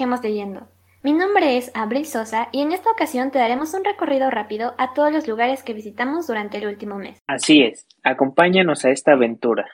Viajemos 0.00 0.24
leyendo. 0.24 0.66
Mi 1.02 1.12
nombre 1.12 1.58
es 1.58 1.70
Abril 1.74 2.06
Sosa 2.06 2.48
y 2.52 2.62
en 2.62 2.72
esta 2.72 2.90
ocasión 2.90 3.30
te 3.30 3.38
daremos 3.38 3.74
un 3.74 3.84
recorrido 3.84 4.30
rápido 4.30 4.72
a 4.78 4.94
todos 4.94 5.12
los 5.12 5.28
lugares 5.28 5.62
que 5.62 5.74
visitamos 5.74 6.26
durante 6.26 6.56
el 6.56 6.68
último 6.68 6.96
mes. 6.96 7.18
Así 7.26 7.60
es, 7.60 7.86
acompáñanos 8.02 8.86
a 8.86 8.92
esta 8.92 9.12
aventura. 9.12 9.66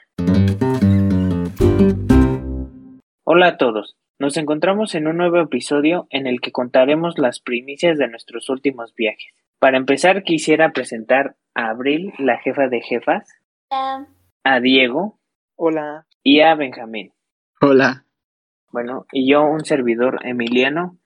Hola 3.23 3.47
a 3.47 3.57
todos, 3.57 3.95
nos 4.19 4.35
encontramos 4.35 4.95
en 4.95 5.07
un 5.07 5.15
nuevo 5.15 5.39
episodio 5.39 6.07
en 6.09 6.27
el 6.27 6.41
que 6.41 6.51
contaremos 6.51 7.17
las 7.17 7.39
primicias 7.39 7.97
de 7.97 8.09
nuestros 8.09 8.49
últimos 8.49 8.93
viajes. 8.95 9.33
Para 9.59 9.77
empezar 9.77 10.23
quisiera 10.23 10.73
presentar 10.73 11.37
a 11.55 11.69
Abril, 11.69 12.11
la 12.17 12.37
jefa 12.39 12.67
de 12.67 12.81
jefas, 12.81 13.29
Hola. 13.69 14.09
a 14.43 14.59
Diego 14.59 15.21
Hola. 15.55 16.05
y 16.21 16.41
a 16.41 16.53
Benjamín. 16.55 17.13
Hola. 17.61 18.06
Bueno, 18.71 19.05
y 19.11 19.29
yo 19.29 19.43
un 19.43 19.65
servidor 19.65 20.19
Emiliano. 20.23 20.97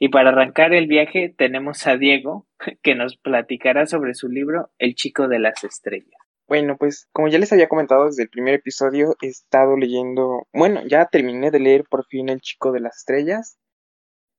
Y 0.00 0.10
para 0.10 0.30
arrancar 0.30 0.74
el 0.74 0.86
viaje 0.86 1.34
tenemos 1.36 1.86
a 1.86 1.96
Diego, 1.96 2.46
que 2.82 2.94
nos 2.94 3.16
platicará 3.16 3.86
sobre 3.86 4.14
su 4.14 4.28
libro 4.28 4.70
El 4.78 4.94
chico 4.94 5.28
de 5.28 5.38
las 5.38 5.64
estrellas. 5.64 6.18
Bueno, 6.46 6.76
pues 6.78 7.08
como 7.12 7.28
ya 7.28 7.38
les 7.38 7.52
había 7.52 7.68
comentado 7.68 8.06
desde 8.06 8.22
el 8.22 8.30
primer 8.30 8.54
episodio, 8.54 9.16
he 9.20 9.26
estado 9.26 9.76
leyendo, 9.76 10.46
bueno, 10.52 10.82
ya 10.86 11.04
terminé 11.06 11.50
de 11.50 11.60
leer 11.60 11.84
por 11.84 12.06
fin 12.06 12.30
El 12.30 12.40
chico 12.40 12.72
de 12.72 12.80
las 12.80 12.96
estrellas. 12.96 13.58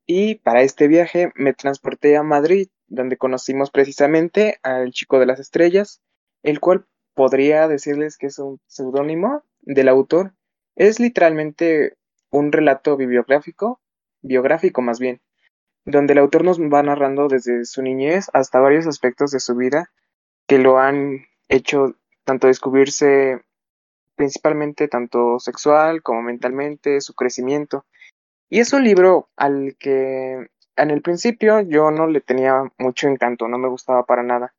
Y 0.07 0.35
para 0.35 0.63
este 0.63 0.87
viaje 0.87 1.31
me 1.35 1.53
transporté 1.53 2.17
a 2.17 2.23
Madrid, 2.23 2.69
donde 2.87 3.17
conocimos 3.17 3.69
precisamente 3.69 4.57
al 4.63 4.91
chico 4.91 5.19
de 5.19 5.27
las 5.27 5.39
estrellas, 5.39 6.01
el 6.41 6.59
cual 6.59 6.87
podría 7.13 7.67
decirles 7.67 8.17
que 8.17 8.27
es 8.27 8.39
un 8.39 8.59
seudónimo 8.65 9.43
del 9.61 9.87
autor. 9.87 10.33
Es 10.75 10.99
literalmente 10.99 11.93
un 12.31 12.51
relato 12.51 12.97
bibliográfico, 12.97 13.79
biográfico 14.21 14.81
más 14.81 14.99
bien, 14.99 15.21
donde 15.85 16.13
el 16.13 16.19
autor 16.19 16.43
nos 16.43 16.59
va 16.59 16.83
narrando 16.83 17.27
desde 17.27 17.65
su 17.65 17.81
niñez 17.81 18.29
hasta 18.33 18.59
varios 18.59 18.87
aspectos 18.87 19.31
de 19.31 19.39
su 19.39 19.55
vida 19.55 19.91
que 20.47 20.57
lo 20.57 20.79
han 20.79 21.25
hecho 21.47 21.95
tanto 22.23 22.47
descubrirse 22.47 23.41
principalmente 24.15 24.87
tanto 24.87 25.39
sexual 25.39 26.03
como 26.03 26.21
mentalmente, 26.21 27.01
su 27.01 27.13
crecimiento. 27.13 27.85
Y 28.49 28.59
es 28.59 28.73
un 28.73 28.83
libro 28.83 29.29
al 29.37 29.77
que 29.79 30.49
en 30.75 30.91
el 30.91 31.01
principio 31.01 31.61
yo 31.61 31.91
no 31.91 32.07
le 32.07 32.21
tenía 32.21 32.63
mucho 32.77 33.07
encanto, 33.07 33.47
no 33.47 33.57
me 33.57 33.69
gustaba 33.69 34.05
para 34.05 34.23
nada. 34.23 34.53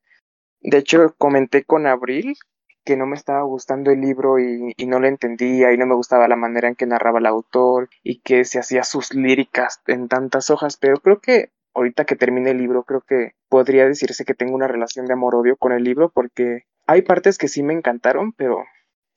De 0.61 0.79
hecho, 0.79 1.15
comenté 1.19 1.65
con 1.65 1.87
Abril 1.87 2.37
que 2.85 2.97
no 2.97 3.07
me 3.07 3.17
estaba 3.17 3.43
gustando 3.43 3.91
el 3.91 4.01
libro 4.01 4.39
y, 4.39 4.73
y, 4.77 4.87
no 4.87 5.01
lo 5.01 5.07
entendía 5.07 5.73
y 5.73 5.79
no 5.79 5.87
me 5.87 5.95
gustaba 5.95 6.29
la 6.29 6.37
manera 6.37 6.69
en 6.69 6.75
que 6.75 6.87
narraba 6.87 7.19
el 7.19 7.27
autor 7.27 7.89
y 8.03 8.21
que 8.21 8.45
se 8.45 8.59
hacía 8.59 8.85
sus 8.85 9.15
líricas 9.15 9.83
en 9.87 10.09
tantas 10.09 10.51
hojas, 10.51 10.77
pero 10.77 10.97
creo 10.99 11.21
que 11.21 11.51
ahorita 11.75 12.05
que 12.05 12.17
termine 12.17 12.51
el 12.51 12.59
libro 12.59 12.85
creo 12.85 13.03
que 13.03 13.33
podría 13.49 13.87
decirse 13.87 14.25
que 14.25 14.35
tengo 14.35 14.55
una 14.55 14.69
relación 14.69 15.07
de 15.07 15.13
amor-odio 15.13 15.57
con 15.57 15.73
el 15.73 15.85
libro 15.85 16.11
porque 16.11 16.65
hay 16.87 17.03
partes 17.03 17.39
que 17.39 17.49
sí 17.49 17.63
me 17.63 17.75
encantaron, 17.75 18.33
pero 18.33 18.65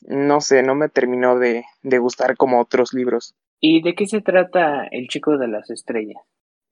no 0.02 0.42
sé, 0.42 0.64
no 0.64 0.76
me 0.76 0.90
terminó 0.90 1.40
de, 1.40 1.66
de 1.82 1.98
gustar 1.98 2.36
como 2.38 2.60
otros 2.60 2.94
libros. 2.94 3.36
¿Y 3.60 3.82
de 3.82 3.96
qué 3.96 4.06
se 4.06 4.22
trata 4.22 4.86
El 4.92 5.08
chico 5.08 5.38
de 5.38 5.48
las 5.48 5.70
estrellas? 5.70 6.22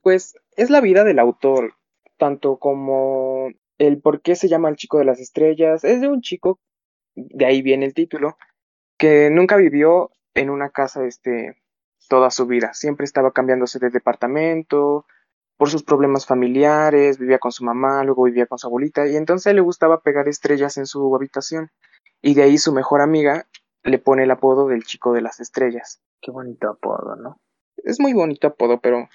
Pues 0.02 0.36
es 0.58 0.69
la 0.69 0.81
vida 0.81 1.03
del 1.03 1.19
autor, 1.19 1.75
tanto 2.17 2.58
como 2.58 3.50
el 3.78 4.02
por 4.02 4.22
qué 4.22 4.36
se 4.36 4.50
llama 4.50 4.69
el 4.69 4.75
chico 4.75 5.00
de 5.00 5.06
las 5.06 5.19
estrellas. 5.19 5.84
Es 5.84 6.02
de 6.02 6.09
un 6.09 6.22
chico 6.22 6.59
de 7.15 7.45
ahí 7.45 7.61
viene 7.61 7.85
el 7.85 7.93
título, 7.93 8.37
que 8.97 9.29
nunca 9.29 9.57
vivió 9.57 10.11
en 10.33 10.49
una 10.49 10.69
casa 10.69 11.05
este, 11.05 11.61
toda 12.07 12.29
su 12.29 12.45
vida. 12.45 12.73
Siempre 12.73 13.05
estaba 13.05 13.31
cambiándose 13.31 13.79
de 13.79 13.89
departamento 13.89 15.05
por 15.57 15.69
sus 15.69 15.83
problemas 15.83 16.25
familiares, 16.25 17.19
vivía 17.19 17.38
con 17.39 17.51
su 17.51 17.63
mamá, 17.63 18.03
luego 18.03 18.23
vivía 18.23 18.47
con 18.47 18.57
su 18.57 18.67
abuelita, 18.67 19.07
y 19.07 19.16
entonces 19.16 19.53
le 19.53 19.61
gustaba 19.61 20.01
pegar 20.01 20.27
estrellas 20.27 20.77
en 20.77 20.88
su 20.88 21.16
habitación. 21.16 21.69
Y 22.21 22.33
de 22.33 22.44
ahí 22.44 22.57
su 22.57 22.73
mejor 22.73 23.01
amiga 23.01 23.47
le 23.83 24.00
pone 24.00 24.23
el 24.23 24.31
apodo 24.31 24.67
del 24.67 24.83
chico 24.83 25.13
de 25.13 25.21
las 25.21 25.39
estrellas. 25.39 26.01
Qué 26.21 26.31
bonito 26.31 26.69
apodo, 26.69 27.16
¿no? 27.16 27.39
Es 27.77 28.00
muy 28.00 28.13
bonito 28.13 28.47
apodo, 28.47 28.79
pero 28.79 29.07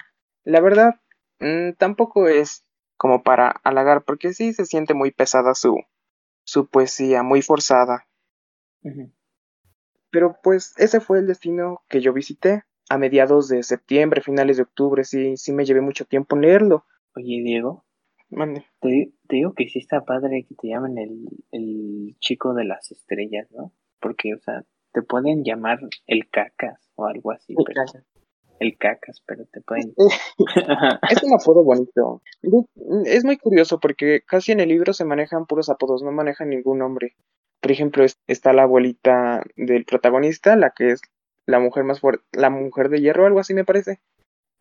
la 0.43 0.61
verdad 0.61 0.95
mmm, 1.39 1.71
tampoco 1.77 2.27
es 2.27 2.63
como 2.97 3.23
para 3.23 3.49
halagar, 3.63 4.03
porque 4.03 4.33
sí 4.33 4.53
se 4.53 4.65
siente 4.65 4.93
muy 4.93 5.11
pesada 5.11 5.53
su, 5.53 5.77
su 6.47 6.67
poesía 6.67 7.23
muy 7.23 7.41
forzada. 7.41 8.07
Uh 8.81 8.89
-huh. 8.89 9.11
Pero 10.09 10.37
pues 10.41 10.73
ese 10.77 11.01
fue 11.01 11.19
el 11.19 11.27
destino 11.27 11.81
que 11.89 11.99
yo 11.99 12.13
visité 12.13 12.63
a 12.89 12.97
mediados 12.97 13.49
de 13.49 13.63
septiembre, 13.63 14.21
finales 14.21 14.55
de 14.55 14.63
octubre, 14.63 15.03
sí, 15.03 15.35
sí 15.35 15.51
me 15.51 15.65
llevé 15.65 15.81
mucho 15.81 16.05
tiempo 16.05 16.35
en 16.35 16.43
leerlo. 16.43 16.85
Oye, 17.15 17.41
Diego. 17.43 17.83
Mande. 18.29 18.65
Te, 18.79 19.11
te, 19.27 19.35
digo 19.35 19.53
que 19.53 19.67
sí 19.67 19.79
está 19.79 20.05
padre 20.05 20.45
que 20.47 20.55
te 20.55 20.69
llamen 20.69 20.97
el, 20.97 21.27
el 21.51 22.15
chico 22.19 22.53
de 22.53 22.63
las 22.63 22.91
estrellas, 22.91 23.49
¿no? 23.51 23.73
Porque, 23.99 24.33
o 24.33 24.39
sea, 24.39 24.63
te 24.93 25.01
pueden 25.01 25.43
llamar 25.43 25.79
el 26.07 26.29
cacas 26.29 26.89
o 26.95 27.05
algo 27.07 27.31
así, 27.31 27.55
Sí, 27.55 27.63
pero. 27.65 27.83
El 28.59 28.77
cacas, 28.77 29.21
pero 29.25 29.45
te 29.45 29.61
pueden... 29.61 29.93
es 31.11 31.23
un 31.23 31.33
apodo 31.33 31.63
bonito. 31.63 32.21
Es 33.05 33.23
muy 33.25 33.37
curioso 33.37 33.79
porque 33.79 34.21
casi 34.25 34.51
en 34.51 34.59
el 34.59 34.69
libro 34.69 34.93
se 34.93 35.05
manejan 35.05 35.45
puros 35.45 35.69
apodos, 35.69 36.03
no 36.03 36.11
manejan 36.11 36.49
ningún 36.49 36.79
nombre. 36.79 37.15
Por 37.61 37.71
ejemplo, 37.71 38.03
es- 38.03 38.19
está 38.27 38.53
la 38.53 38.63
abuelita 38.63 39.43
del 39.55 39.85
protagonista, 39.85 40.55
la 40.55 40.71
que 40.71 40.91
es 40.91 41.01
la 41.45 41.59
mujer 41.59 41.83
más 41.83 41.99
fuerte, 41.99 42.23
la 42.33 42.49
mujer 42.49 42.89
de 42.89 43.01
hierro, 43.01 43.25
algo 43.25 43.39
así 43.39 43.53
me 43.53 43.65
parece. 43.65 43.99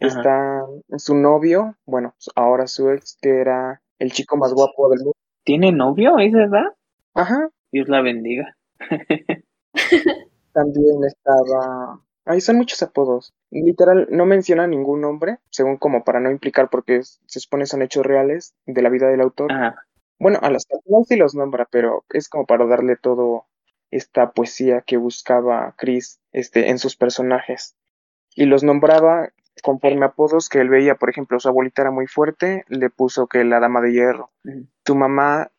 Ajá. 0.01 0.09
Está 0.19 0.63
su 0.99 1.15
novio, 1.17 1.77
bueno, 1.87 2.15
ahora 2.35 2.67
su 2.67 2.91
ex, 2.91 3.19
que 3.21 3.41
era 3.41 3.83
el 3.99 4.13
chico 4.13 4.37
más 4.37 4.53
guapo 4.53 4.89
del 4.91 4.99
mundo. 5.01 5.17
¿Tiene 5.45 5.73
novio? 5.73 6.19
¿Es 6.19 6.33
verdad? 6.33 6.75
Ajá, 7.15 7.49
Dios 7.73 7.89
la 7.89 8.03
bendiga. 8.03 8.57
también 10.53 11.05
estaba... 11.05 12.01
Ahí 12.27 12.41
son 12.41 12.57
muchos 12.57 12.83
apodos. 12.83 13.35
Literal, 13.51 14.09
no 14.11 14.27
menciona 14.27 14.67
ningún 14.67 15.01
nombre, 15.01 15.39
según 15.51 15.77
como 15.77 16.05
para 16.05 16.21
no 16.21 16.31
implicar, 16.31 16.69
porque 16.69 17.03
se 17.03 17.41
supone 17.41 17.67
son 17.67 17.83
hechos 17.83 18.05
reales 18.05 18.55
de 18.67 18.83
la 18.83 18.91
vida 18.91 19.09
del 19.09 19.21
autor. 19.21 19.53
Ajá. 19.53 19.87
Bueno, 20.19 20.39
a 20.43 20.51
las 20.51 20.67
personas 20.67 21.07
sí 21.09 21.17
los 21.17 21.35
nombra, 21.35 21.69
pero 21.71 22.05
es 22.11 22.29
como 22.29 22.47
para 22.47 22.67
darle 22.67 22.97
todo 22.97 23.47
esta 23.91 24.33
poesía 24.33 24.83
que 24.83 24.97
buscaba 24.97 25.75
Chris 25.79 26.21
este, 26.33 26.71
en 26.71 26.79
sus 26.79 26.97
personajes. 26.97 27.77
Y 28.35 28.47
los 28.47 28.65
nombraba 28.65 29.31
conforme 29.63 30.05
a 30.05 30.09
apodos 30.09 30.49
que 30.49 30.61
él 30.61 30.69
veía. 30.69 30.97
Por 30.97 31.11
ejemplo, 31.11 31.39
su 31.39 31.49
abuelita 31.49 31.83
era 31.83 31.91
muy 31.91 32.07
fuerte, 32.07 32.65
le 32.69 32.91
puso 32.91 33.27
que 33.27 33.45
la 33.45 33.61
dama 33.61 33.81
de 33.81 33.93
hierro. 33.93 34.31
Tu 34.83 34.95
mamá, 34.95 35.51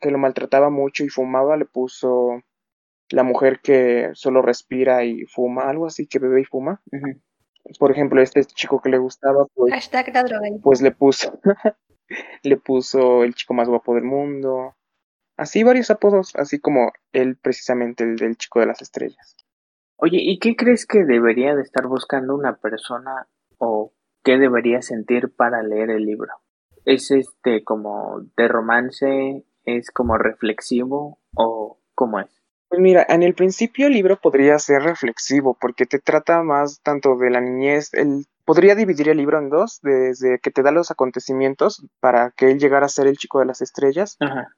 que 0.00 0.10
lo 0.10 0.18
maltrataba 0.18 0.70
mucho 0.70 1.04
y 1.04 1.08
fumaba, 1.08 1.56
le 1.56 1.64
puso 1.64 2.42
la 3.10 3.22
mujer 3.22 3.60
que 3.62 4.10
solo 4.14 4.42
respira 4.42 5.04
y 5.04 5.24
fuma, 5.26 5.62
algo 5.68 5.86
así, 5.86 6.06
que 6.06 6.18
bebe 6.18 6.40
y 6.40 6.44
fuma. 6.44 6.82
Por 7.78 7.90
ejemplo, 7.90 8.20
este 8.20 8.44
chico 8.44 8.80
que 8.80 8.90
le 8.90 8.98
gustaba, 8.98 9.46
pues 9.54 9.72
Hashtag 9.72 10.12
la 10.14 10.22
drogadicta. 10.24 10.62
pues 10.62 10.82
le 10.82 10.90
puso 10.90 11.40
le 12.42 12.56
puso 12.58 13.24
el 13.24 13.34
chico 13.34 13.54
más 13.54 13.68
guapo 13.68 13.94
del 13.94 14.04
mundo 14.04 14.76
así 15.38 15.62
varios 15.64 15.90
apodos 15.90 16.32
así 16.36 16.60
como 16.60 16.92
él 17.12 17.36
precisamente 17.40 18.04
el 18.04 18.16
del 18.16 18.36
chico 18.36 18.60
de 18.60 18.66
las 18.66 18.82
estrellas 18.82 19.34
Oye, 19.96 20.18
¿y 20.20 20.38
qué 20.38 20.56
crees 20.56 20.86
que 20.86 21.04
debería 21.04 21.54
de 21.54 21.62
estar 21.62 21.86
buscando 21.86 22.34
una 22.34 22.56
persona 22.56 23.28
o 23.58 23.94
qué 24.22 24.38
debería 24.38 24.82
sentir 24.82 25.34
para 25.34 25.62
leer 25.62 25.88
el 25.90 26.04
libro? 26.04 26.32
¿Es 26.84 27.10
este 27.10 27.62
como 27.64 28.20
de 28.36 28.48
romance? 28.48 29.46
¿Es 29.64 29.90
como 29.90 30.18
reflexivo? 30.18 31.20
¿O 31.36 31.78
cómo 31.94 32.20
es? 32.20 32.43
Pues 32.74 32.82
mira 32.82 33.06
en 33.08 33.22
el 33.22 33.34
principio 33.34 33.86
el 33.86 33.92
libro 33.92 34.18
podría 34.20 34.58
ser 34.58 34.82
reflexivo 34.82 35.56
porque 35.60 35.86
te 35.86 36.00
trata 36.00 36.42
más 36.42 36.80
tanto 36.82 37.16
de 37.16 37.30
la 37.30 37.40
niñez 37.40 37.94
el 37.94 38.26
podría 38.44 38.74
dividir 38.74 39.08
el 39.08 39.18
libro 39.18 39.38
en 39.38 39.48
dos 39.48 39.78
desde 39.82 40.40
que 40.40 40.50
te 40.50 40.62
da 40.62 40.72
los 40.72 40.90
acontecimientos 40.90 41.86
para 42.00 42.32
que 42.32 42.50
él 42.50 42.58
llegara 42.58 42.86
a 42.86 42.88
ser 42.88 43.06
el 43.06 43.16
chico 43.16 43.38
de 43.38 43.46
las 43.46 43.62
estrellas 43.62 44.16
Ajá. 44.18 44.48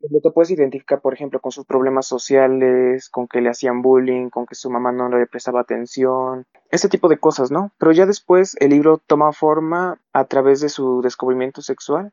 Te 0.00 0.30
puedes 0.30 0.50
identificar, 0.50 1.02
por 1.02 1.12
ejemplo, 1.12 1.40
con 1.40 1.52
sus 1.52 1.66
problemas 1.66 2.06
sociales, 2.06 3.10
con 3.10 3.28
que 3.28 3.42
le 3.42 3.50
hacían 3.50 3.82
bullying, 3.82 4.30
con 4.30 4.46
que 4.46 4.54
su 4.54 4.70
mamá 4.70 4.92
no 4.92 5.10
le 5.10 5.26
prestaba 5.26 5.60
atención, 5.60 6.46
ese 6.70 6.88
tipo 6.88 7.10
de 7.10 7.18
cosas, 7.18 7.50
¿no? 7.50 7.70
Pero 7.78 7.92
ya 7.92 8.06
después 8.06 8.56
el 8.60 8.70
libro 8.70 8.96
toma 8.96 9.32
forma 9.32 10.00
a 10.14 10.24
través 10.24 10.62
de 10.62 10.70
su 10.70 11.02
descubrimiento 11.02 11.60
sexual. 11.60 12.12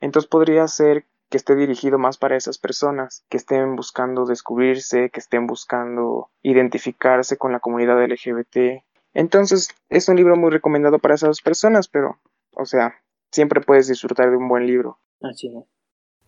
Entonces 0.00 0.26
podría 0.26 0.66
ser 0.68 1.04
que 1.30 1.36
esté 1.36 1.54
dirigido 1.54 1.98
más 1.98 2.18
para 2.18 2.36
esas 2.36 2.58
personas, 2.58 3.24
que 3.28 3.36
estén 3.36 3.76
buscando 3.76 4.24
descubrirse, 4.24 5.10
que 5.10 5.20
estén 5.20 5.46
buscando 5.46 6.30
identificarse 6.42 7.36
con 7.36 7.52
la 7.52 7.60
comunidad 7.60 8.02
LGBT. 8.02 8.82
Entonces 9.14 9.68
es 9.88 10.08
un 10.08 10.16
libro 10.16 10.36
muy 10.36 10.50
recomendado 10.50 10.98
para 10.98 11.14
esas 11.14 11.40
personas, 11.40 11.88
pero, 11.88 12.18
o 12.52 12.64
sea, 12.64 12.94
siempre 13.32 13.60
puedes 13.60 13.88
disfrutar 13.88 14.30
de 14.30 14.36
un 14.36 14.48
buen 14.48 14.66
libro. 14.66 14.98
Así 15.20 15.48
es. 15.48 15.64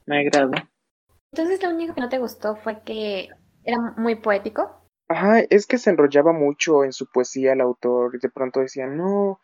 Me 0.07 0.21
agrada. 0.21 0.69
Entonces 1.33 1.63
lo 1.63 1.71
único 1.71 1.95
que 1.95 2.01
no 2.01 2.09
te 2.09 2.19
gustó 2.19 2.57
fue 2.57 2.83
que 2.83 3.29
era 3.65 3.79
muy 3.97 4.17
poético. 4.17 4.81
Ajá, 5.09 5.41
es 5.41 5.67
que 5.67 5.79
se 5.79 5.91
enrollaba 5.91 6.33
mucho 6.33 6.85
en 6.85 6.93
su 6.93 7.07
poesía 7.11 7.53
el 7.53 7.61
autor, 7.61 8.15
y 8.15 8.19
de 8.19 8.31
pronto 8.31 8.61
decía, 8.61 8.87
no, 8.87 9.41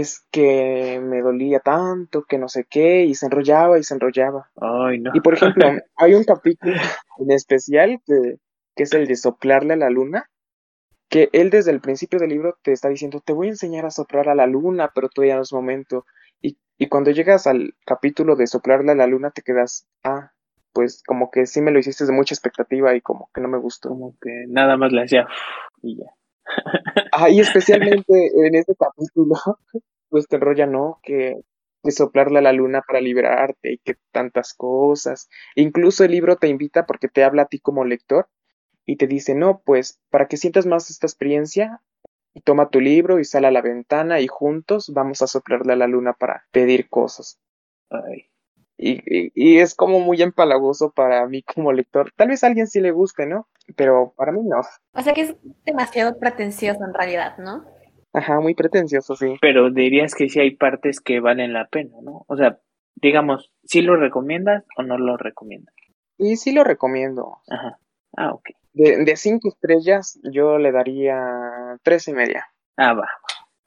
es 0.00 0.26
que 0.30 1.00
me 1.02 1.22
dolía 1.22 1.60
tanto, 1.60 2.24
que 2.24 2.38
no 2.38 2.48
sé 2.48 2.66
qué, 2.68 3.04
y 3.04 3.14
se 3.14 3.26
enrollaba 3.26 3.78
y 3.78 3.82
se 3.82 3.94
enrollaba. 3.94 4.50
Ay, 4.60 5.00
no. 5.00 5.10
Y 5.14 5.20
por 5.20 5.34
ejemplo, 5.34 5.66
hay 5.96 6.14
un 6.14 6.24
capítulo 6.24 6.74
en 7.18 7.30
especial 7.30 8.00
que, 8.04 8.36
que 8.74 8.82
es 8.82 8.92
el 8.92 9.06
de 9.06 9.16
soplarle 9.16 9.74
a 9.74 9.76
la 9.76 9.90
luna, 9.90 10.30
que 11.08 11.28
él 11.32 11.50
desde 11.50 11.70
el 11.70 11.80
principio 11.80 12.18
del 12.18 12.30
libro 12.30 12.58
te 12.62 12.72
está 12.72 12.88
diciendo, 12.88 13.20
te 13.24 13.32
voy 13.32 13.46
a 13.46 13.50
enseñar 13.50 13.86
a 13.86 13.90
soplar 13.90 14.28
a 14.28 14.34
la 14.34 14.46
luna, 14.46 14.90
pero 14.94 15.08
todavía 15.08 15.36
no 15.36 15.42
es 15.42 15.52
momento. 15.52 16.04
Y, 16.40 16.58
y 16.78 16.88
cuando 16.88 17.10
llegas 17.10 17.46
al 17.46 17.74
capítulo 17.84 18.36
de 18.36 18.46
soplarle 18.46 18.92
a 18.92 18.96
la 18.96 19.06
luna, 19.06 19.30
te 19.30 19.42
quedas, 19.42 19.86
ah, 20.04 20.32
pues 20.72 21.02
como 21.06 21.30
que 21.30 21.46
sí 21.46 21.62
me 21.62 21.70
lo 21.70 21.78
hiciste 21.78 22.04
de 22.04 22.12
mucha 22.12 22.34
expectativa 22.34 22.94
y 22.94 23.00
como 23.00 23.30
que 23.32 23.40
no 23.40 23.48
me 23.48 23.58
gustó. 23.58 23.88
Como 23.88 24.14
que 24.20 24.44
nada 24.48 24.76
más 24.76 24.92
le 24.92 25.04
hacía 25.04 25.26
y 25.80 25.96
ya. 25.98 26.10
Ah, 27.12 27.30
y 27.30 27.40
especialmente 27.40 28.30
en 28.46 28.54
este 28.54 28.74
capítulo, 28.74 29.34
pues 30.10 30.28
te 30.28 30.36
enrolla, 30.36 30.66
¿no? 30.66 31.00
Que, 31.02 31.36
soplarle 31.88 32.40
a 32.40 32.42
la 32.42 32.52
luna 32.52 32.82
para 32.84 33.00
liberarte 33.00 33.74
y 33.74 33.78
que 33.78 33.96
tantas 34.10 34.54
cosas. 34.54 35.28
Incluso 35.54 36.02
el 36.02 36.10
libro 36.10 36.34
te 36.34 36.48
invita 36.48 36.84
porque 36.84 37.06
te 37.06 37.22
habla 37.22 37.42
a 37.42 37.46
ti 37.46 37.60
como 37.60 37.84
lector 37.84 38.28
y 38.84 38.96
te 38.96 39.06
dice, 39.06 39.36
no, 39.36 39.62
pues 39.64 40.00
para 40.10 40.26
que 40.26 40.36
sientas 40.36 40.66
más 40.66 40.90
esta 40.90 41.06
experiencia, 41.06 41.80
toma 42.44 42.70
tu 42.70 42.80
libro 42.80 43.20
y 43.20 43.24
sal 43.24 43.44
a 43.44 43.52
la 43.52 43.62
ventana 43.62 44.20
y 44.20 44.26
juntos 44.26 44.92
vamos 44.92 45.22
a 45.22 45.28
soplarle 45.28 45.74
a 45.74 45.76
la 45.76 45.86
luna 45.86 46.12
para 46.12 46.46
pedir 46.50 46.88
cosas. 46.88 47.38
Ay. 47.88 48.30
Y, 48.78 49.00
y, 49.06 49.32
y, 49.34 49.58
es 49.58 49.74
como 49.74 50.00
muy 50.00 50.20
empalagoso 50.20 50.90
para 50.90 51.26
mí 51.26 51.42
como 51.42 51.72
lector. 51.72 52.12
Tal 52.14 52.28
vez 52.28 52.44
a 52.44 52.48
alguien 52.48 52.66
sí 52.66 52.80
le 52.80 52.90
guste, 52.90 53.26
¿no? 53.26 53.48
Pero 53.74 54.12
para 54.16 54.32
mí 54.32 54.40
no. 54.44 54.60
O 54.92 55.02
sea 55.02 55.14
que 55.14 55.22
es 55.22 55.36
demasiado 55.64 56.18
pretencioso 56.18 56.84
en 56.84 56.92
realidad, 56.92 57.38
¿no? 57.38 57.64
Ajá, 58.12 58.40
muy 58.40 58.54
pretencioso, 58.54 59.16
sí. 59.16 59.36
Pero 59.40 59.70
dirías 59.70 60.14
que 60.14 60.28
sí 60.28 60.40
hay 60.40 60.56
partes 60.56 61.00
que 61.00 61.20
valen 61.20 61.52
la 61.52 61.68
pena, 61.68 61.96
¿no? 62.02 62.24
O 62.28 62.36
sea, 62.36 62.58
digamos, 62.96 63.52
¿sí 63.64 63.82
lo 63.82 63.96
recomiendas 63.96 64.64
o 64.76 64.82
no 64.82 64.98
lo 64.98 65.16
recomiendas? 65.16 65.74
Y 66.18 66.36
sí 66.36 66.52
lo 66.52 66.64
recomiendo. 66.64 67.38
Ajá. 67.48 67.78
Ah, 68.16 68.32
ok. 68.32 68.50
De, 68.72 69.04
de 69.04 69.16
cinco 69.16 69.48
estrellas, 69.48 70.18
yo 70.32 70.58
le 70.58 70.72
daría 70.72 71.78
tres 71.82 72.08
y 72.08 72.12
media. 72.12 72.46
Ah, 72.76 72.94
va. 72.94 73.08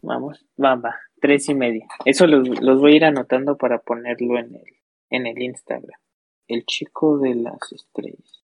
Vamos, 0.02 0.46
va, 0.64 0.76
va. 0.76 0.96
Tres 1.22 1.50
y 1.50 1.56
media. 1.56 1.88
Eso 2.06 2.26
los, 2.28 2.48
los 2.62 2.80
voy 2.80 2.94
a 2.94 2.96
ir 2.96 3.06
anotando 3.06 3.58
para 3.58 3.80
ponerlo 3.80 4.40
en 4.40 4.56
el, 4.56 4.64
en 5.10 5.28
el 5.28 5.42
Instagram. 5.42 6.00
El 6.48 6.66
chico 6.66 7.20
de 7.20 7.36
las 7.36 7.72
estrellas. 7.72 8.44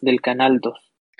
Del 0.00 0.20
canal 0.20 0.60
2. 0.60 0.74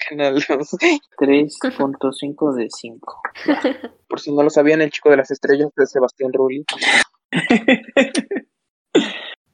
Canal 0.09 0.35
2. 0.35 0.77
3.5 1.19 2.55
de 2.55 2.69
5. 2.71 3.23
Por 4.09 4.21
si 4.21 4.33
no 4.33 4.43
lo 4.43 4.51
sabían, 4.51 4.81
el 4.81 4.91
chico 4.91 5.11
de 5.11 5.17
las 5.17 5.31
estrellas 5.31 5.71
de 5.77 5.87
Sebastián 5.87 6.33
Rulli. 6.33 6.65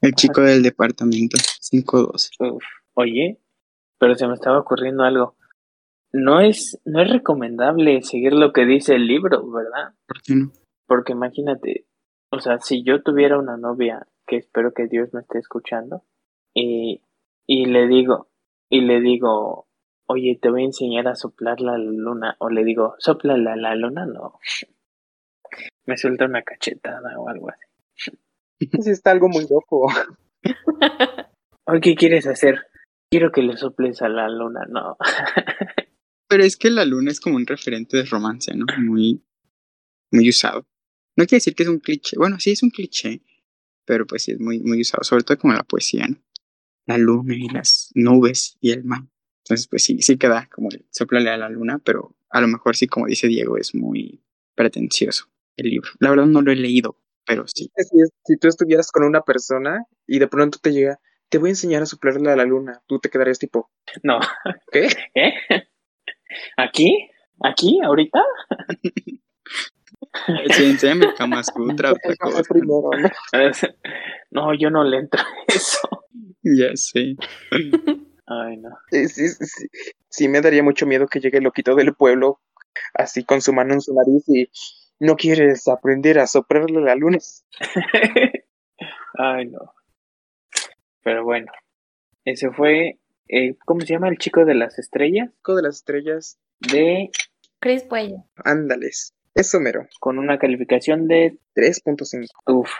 el 0.00 0.12
chico 0.14 0.42
del 0.42 0.62
departamento. 0.62 1.36
512. 1.70 2.30
Oye, 2.94 3.40
pero 3.98 4.14
se 4.14 4.26
me 4.26 4.34
estaba 4.34 4.58
ocurriendo 4.58 5.04
algo. 5.04 5.36
No 6.12 6.40
es, 6.40 6.80
no 6.84 7.02
es 7.02 7.10
recomendable 7.10 8.02
seguir 8.02 8.34
lo 8.34 8.52
que 8.52 8.64
dice 8.64 8.94
el 8.94 9.06
libro, 9.06 9.50
¿verdad? 9.50 9.94
¿Por 10.06 10.22
qué 10.22 10.34
no? 10.36 10.52
Porque 10.86 11.12
imagínate, 11.12 11.86
o 12.30 12.38
sea, 12.38 12.58
si 12.58 12.84
yo 12.84 13.02
tuviera 13.02 13.38
una 13.38 13.56
novia 13.56 14.06
que 14.26 14.36
espero 14.36 14.72
que 14.72 14.86
Dios 14.86 15.12
me 15.12 15.20
esté 15.20 15.38
escuchando, 15.38 16.02
y, 16.54 17.02
y 17.46 17.66
le 17.66 17.86
digo, 17.88 18.28
y 18.68 18.80
le 18.82 19.00
digo, 19.00 19.68
oye, 20.06 20.38
te 20.40 20.50
voy 20.50 20.62
a 20.62 20.66
enseñar 20.66 21.08
a 21.08 21.14
soplar 21.14 21.60
la 21.60 21.78
luna, 21.78 22.36
o 22.38 22.48
le 22.48 22.64
digo, 22.64 22.94
soplale 22.98 23.50
a 23.50 23.56
la 23.56 23.74
luna, 23.74 24.06
no. 24.06 24.38
Me 25.86 25.96
suelta 25.96 26.24
una 26.24 26.42
cachetada 26.42 27.18
o 27.18 27.28
algo 27.28 27.50
así. 27.50 27.60
Sí, 28.82 28.90
está 28.90 29.10
algo 29.10 29.28
muy 29.28 29.46
loco. 29.48 29.88
Oye, 31.66 31.80
¿qué 31.80 31.94
quieres 31.94 32.26
hacer? 32.26 32.66
Quiero 33.10 33.30
que 33.30 33.42
le 33.42 33.56
soples 33.56 34.00
a 34.00 34.08
la 34.08 34.28
luna, 34.28 34.60
no. 34.68 34.96
Pero 36.28 36.44
es 36.44 36.56
que 36.56 36.70
la 36.70 36.84
luna 36.84 37.10
es 37.10 37.20
como 37.20 37.36
un 37.36 37.46
referente 37.46 37.96
de 37.96 38.04
romance, 38.04 38.54
¿no? 38.54 38.64
Muy, 38.78 39.22
muy 40.10 40.28
usado. 40.28 40.66
No 41.16 41.26
quiere 41.26 41.36
decir 41.36 41.54
que 41.54 41.64
es 41.64 41.68
un 41.68 41.80
cliché. 41.80 42.16
Bueno, 42.16 42.38
sí 42.40 42.52
es 42.52 42.62
un 42.62 42.70
cliché, 42.70 43.22
pero 43.86 44.06
pues 44.06 44.22
sí 44.24 44.32
es 44.32 44.40
muy, 44.40 44.60
muy 44.60 44.80
usado, 44.80 45.04
sobre 45.04 45.24
todo 45.24 45.38
como 45.38 45.54
la 45.54 45.62
poesía, 45.64 46.06
¿no? 46.08 46.16
La 46.86 46.98
luna 46.98 47.34
y 47.36 47.48
las 47.48 47.90
nubes 47.94 48.56
y 48.60 48.72
el 48.72 48.84
mar. 48.84 49.02
Entonces, 49.44 49.68
pues 49.68 49.84
sí, 49.84 49.98
sí 50.02 50.16
queda 50.18 50.48
como 50.52 50.70
el 50.70 50.86
soplale 50.90 51.30
a 51.30 51.36
la 51.36 51.48
luna, 51.48 51.80
pero 51.84 52.16
a 52.30 52.40
lo 52.40 52.48
mejor 52.48 52.76
sí, 52.76 52.86
como 52.86 53.06
dice 53.06 53.28
Diego, 53.28 53.58
es 53.58 53.74
muy 53.74 54.22
pretencioso 54.54 55.26
el 55.56 55.70
libro. 55.70 55.90
La 56.00 56.10
verdad 56.10 56.26
no 56.26 56.42
lo 56.42 56.52
he 56.52 56.56
leído, 56.56 56.98
pero 57.26 57.46
sí. 57.46 57.70
Si, 57.76 57.98
si 58.24 58.36
tú 58.38 58.48
estuvieras 58.48 58.90
con 58.92 59.04
una 59.04 59.22
persona 59.22 59.84
y 60.06 60.18
de 60.18 60.28
pronto 60.28 60.58
te 60.62 60.72
llega, 60.72 60.98
te 61.30 61.38
voy 61.38 61.50
a 61.50 61.52
enseñar 61.52 61.82
a 61.82 61.86
soplarle 61.86 62.30
a 62.30 62.36
la 62.36 62.44
luna, 62.44 62.82
tú 62.86 62.98
te 63.00 63.10
quedarías 63.10 63.38
tipo, 63.38 63.70
No. 64.02 64.20
¿qué? 64.72 64.88
¿Qué? 65.14 65.32
¿Aquí? 66.56 67.08
¿Aquí? 67.42 67.80
¿Ahorita? 67.84 68.20
Primero, 72.48 72.90
¿no? 72.98 73.10
No, 74.30 74.54
yo 74.54 74.70
no 74.70 74.84
le 74.84 74.98
entro 74.98 75.20
a 75.20 75.26
eso. 75.48 75.88
Ya 76.42 76.70
sé. 76.74 77.16
Ay, 78.26 78.56
no. 78.58 78.70
Sí, 78.90 79.08
sí, 79.08 79.28
sí, 79.28 79.66
sí, 80.08 80.28
me 80.28 80.40
daría 80.40 80.62
mucho 80.62 80.86
miedo 80.86 81.06
que 81.06 81.20
llegue 81.20 81.38
el 81.38 81.44
loquito 81.44 81.74
del 81.74 81.94
pueblo 81.94 82.40
así 82.94 83.24
con 83.24 83.40
su 83.40 83.52
mano 83.52 83.74
en 83.74 83.80
su 83.80 83.94
nariz 83.94 84.24
y 84.28 84.48
no 84.98 85.16
quieres 85.16 85.68
aprender 85.68 86.18
a 86.18 86.26
soplarle 86.26 86.80
la 86.80 86.94
luna. 86.94 87.18
Ay, 89.18 89.46
no. 89.46 89.72
Pero 91.02 91.24
bueno, 91.24 91.52
ese 92.24 92.50
fue, 92.50 92.98
eh, 93.28 93.56
¿cómo 93.64 93.80
se 93.82 93.88
llama? 93.88 94.08
El 94.08 94.18
chico 94.18 94.44
de 94.44 94.54
las 94.54 94.78
estrellas. 94.78 95.30
Chico 95.36 95.56
de 95.56 95.62
las 95.62 95.76
estrellas 95.76 96.38
De, 96.60 97.10
Chris 97.60 97.82
Puello. 97.82 98.24
ándales. 98.44 99.14
Eso 99.34 99.60
mero. 99.60 99.86
con 100.00 100.18
una 100.18 100.38
calificación 100.38 101.08
de, 101.08 101.38
3.5. 101.56 102.28
uff, 102.46 102.70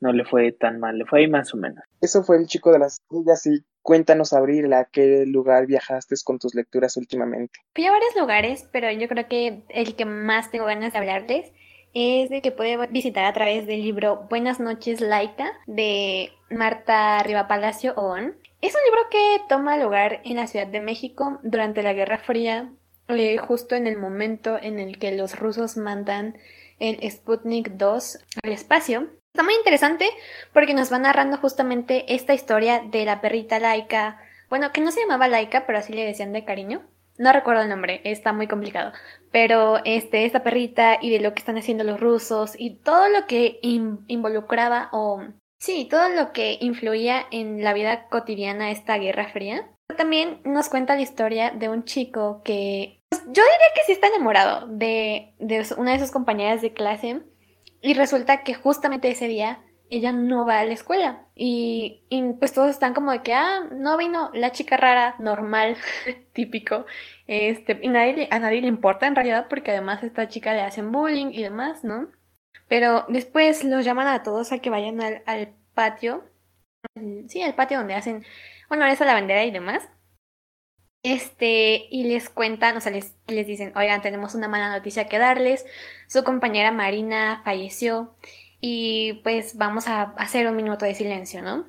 no 0.00 0.12
le 0.12 0.24
fue 0.24 0.52
tan 0.52 0.78
mal, 0.78 0.98
le 0.98 1.06
fue 1.06 1.20
ahí 1.20 1.28
más 1.28 1.52
o 1.54 1.56
menos. 1.56 1.82
Eso 2.00 2.22
fue 2.22 2.36
el 2.36 2.46
chico 2.46 2.70
de 2.72 2.78
las 2.78 2.98
estrellas 3.00 3.46
y 3.46 3.64
cuéntanos, 3.82 4.32
Abril, 4.32 4.72
a 4.72 4.84
qué 4.84 5.24
lugar 5.26 5.66
viajaste 5.66 6.14
con 6.24 6.38
tus 6.38 6.54
lecturas 6.54 6.96
últimamente. 6.96 7.58
Fui 7.74 7.86
a 7.86 7.92
varios 7.92 8.14
lugares, 8.16 8.68
pero 8.72 8.90
yo 8.90 9.08
creo 9.08 9.28
que 9.28 9.64
el 9.68 9.96
que 9.96 10.04
más 10.04 10.50
tengo 10.50 10.66
ganas 10.66 10.92
de 10.92 10.98
hablarles 10.98 11.52
es 11.94 12.30
el 12.30 12.42
que 12.42 12.52
puede 12.52 12.86
visitar 12.88 13.24
a 13.24 13.32
través 13.32 13.66
del 13.66 13.82
libro 13.82 14.26
Buenas 14.28 14.60
noches, 14.60 15.00
Laika, 15.00 15.52
de 15.66 16.30
Marta 16.50 17.22
Riva 17.22 17.48
Palacio 17.48 17.94
Oon. 17.96 18.36
Es 18.60 18.74
un 18.74 18.80
libro 18.84 19.08
que 19.10 19.40
toma 19.48 19.78
lugar 19.78 20.20
en 20.24 20.36
la 20.36 20.46
Ciudad 20.46 20.66
de 20.66 20.80
México 20.80 21.40
durante 21.42 21.82
la 21.82 21.94
Guerra 21.94 22.18
Fría, 22.18 22.70
eh, 23.08 23.36
justo 23.38 23.74
en 23.74 23.86
el 23.86 23.96
momento 23.98 24.58
en 24.60 24.78
el 24.78 24.98
que 24.98 25.12
los 25.12 25.38
rusos 25.38 25.76
mandan 25.76 26.36
el 26.78 26.98
Sputnik 27.10 27.70
2 27.72 28.18
al 28.44 28.52
espacio. 28.52 29.08
Está 29.32 29.42
muy 29.44 29.54
interesante 29.54 30.08
porque 30.52 30.74
nos 30.74 30.92
va 30.92 30.98
narrando 30.98 31.36
justamente 31.36 32.14
esta 32.14 32.34
historia 32.34 32.82
de 32.90 33.04
la 33.04 33.20
perrita 33.20 33.58
Laika. 33.58 34.18
Bueno, 34.48 34.72
que 34.72 34.80
no 34.80 34.90
se 34.90 35.00
llamaba 35.00 35.28
Laika, 35.28 35.66
pero 35.66 35.78
así 35.78 35.92
le 35.92 36.04
decían 36.06 36.32
de 36.32 36.44
cariño. 36.44 36.82
No 37.18 37.32
recuerdo 37.32 37.62
el 37.62 37.68
nombre, 37.70 38.00
está 38.04 38.32
muy 38.32 38.46
complicado. 38.46 38.92
Pero 39.32 39.80
este, 39.84 40.24
esta 40.26 40.42
perrita 40.42 40.98
y 41.00 41.10
de 41.10 41.20
lo 41.20 41.32
que 41.32 41.38
están 41.40 41.56
haciendo 41.56 41.84
los 41.84 41.98
rusos 42.00 42.54
y 42.58 42.76
todo 42.76 43.08
lo 43.08 43.26
que 43.26 43.58
in- 43.62 44.04
involucraba 44.06 44.88
o 44.92 45.22
sí, 45.58 45.86
todo 45.90 46.08
lo 46.10 46.32
que 46.32 46.58
influía 46.60 47.24
en 47.30 47.64
la 47.64 47.72
vida 47.72 48.08
cotidiana 48.08 48.70
esta 48.70 48.98
Guerra 48.98 49.28
Fría. 49.28 49.66
También 49.96 50.40
nos 50.44 50.68
cuenta 50.68 50.94
la 50.94 51.00
historia 51.02 51.50
de 51.52 51.68
un 51.70 51.84
chico 51.84 52.42
que 52.44 52.95
yo 53.10 53.42
diría 53.42 53.72
que 53.74 53.84
sí 53.86 53.92
está 53.92 54.08
enamorado 54.08 54.66
de, 54.68 55.34
de 55.38 55.66
una 55.76 55.92
de 55.92 55.98
sus 55.98 56.10
compañeras 56.10 56.62
de 56.62 56.72
clase 56.72 57.22
y 57.80 57.94
resulta 57.94 58.42
que 58.42 58.54
justamente 58.54 59.10
ese 59.10 59.28
día 59.28 59.62
ella 59.90 60.12
no 60.12 60.44
va 60.44 60.60
a 60.60 60.64
la 60.64 60.72
escuela 60.72 61.26
y, 61.34 62.02
pues 62.40 62.52
todos 62.52 62.70
están 62.70 62.94
como 62.94 63.12
de 63.12 63.22
que 63.22 63.34
ah 63.34 63.68
no 63.72 63.96
vino 63.96 64.30
la 64.34 64.50
chica 64.50 64.76
rara 64.76 65.14
normal 65.18 65.76
típico 66.32 66.86
este 67.26 67.78
y 67.82 67.88
nadie 67.88 68.28
a 68.30 68.38
nadie 68.38 68.62
le 68.62 68.68
importa 68.68 69.06
en 69.06 69.14
realidad 69.14 69.46
porque 69.48 69.70
además 69.70 70.02
a 70.02 70.06
esta 70.06 70.28
chica 70.28 70.54
le 70.54 70.62
hacen 70.62 70.90
bullying 70.90 71.28
y 71.32 71.42
demás 71.42 71.84
no 71.84 72.08
pero 72.68 73.04
después 73.08 73.62
los 73.62 73.84
llaman 73.84 74.08
a 74.08 74.22
todos 74.22 74.50
a 74.50 74.58
que 74.58 74.70
vayan 74.70 75.00
al, 75.00 75.54
patio 75.74 76.24
sí 77.28 77.42
al 77.42 77.54
patio 77.54 77.78
donde 77.78 77.94
hacen 77.94 78.24
honores 78.68 79.00
a 79.00 79.04
la 79.04 79.14
bandera 79.14 79.44
y 79.44 79.50
demás 79.50 79.88
este, 81.12 81.86
y 81.90 82.04
les 82.04 82.28
cuentan, 82.30 82.76
o 82.76 82.80
sea, 82.80 82.92
les, 82.92 83.14
les 83.26 83.46
dicen, 83.46 83.72
oigan, 83.76 84.02
tenemos 84.02 84.34
una 84.34 84.48
mala 84.48 84.70
noticia 84.70 85.06
que 85.08 85.18
darles. 85.18 85.66
Su 86.08 86.24
compañera 86.24 86.72
Marina 86.72 87.42
falleció 87.44 88.16
y 88.60 89.14
pues 89.22 89.56
vamos 89.56 89.88
a 89.88 90.02
hacer 90.18 90.46
un 90.46 90.56
minuto 90.56 90.84
de 90.84 90.94
silencio, 90.94 91.42
¿no? 91.42 91.66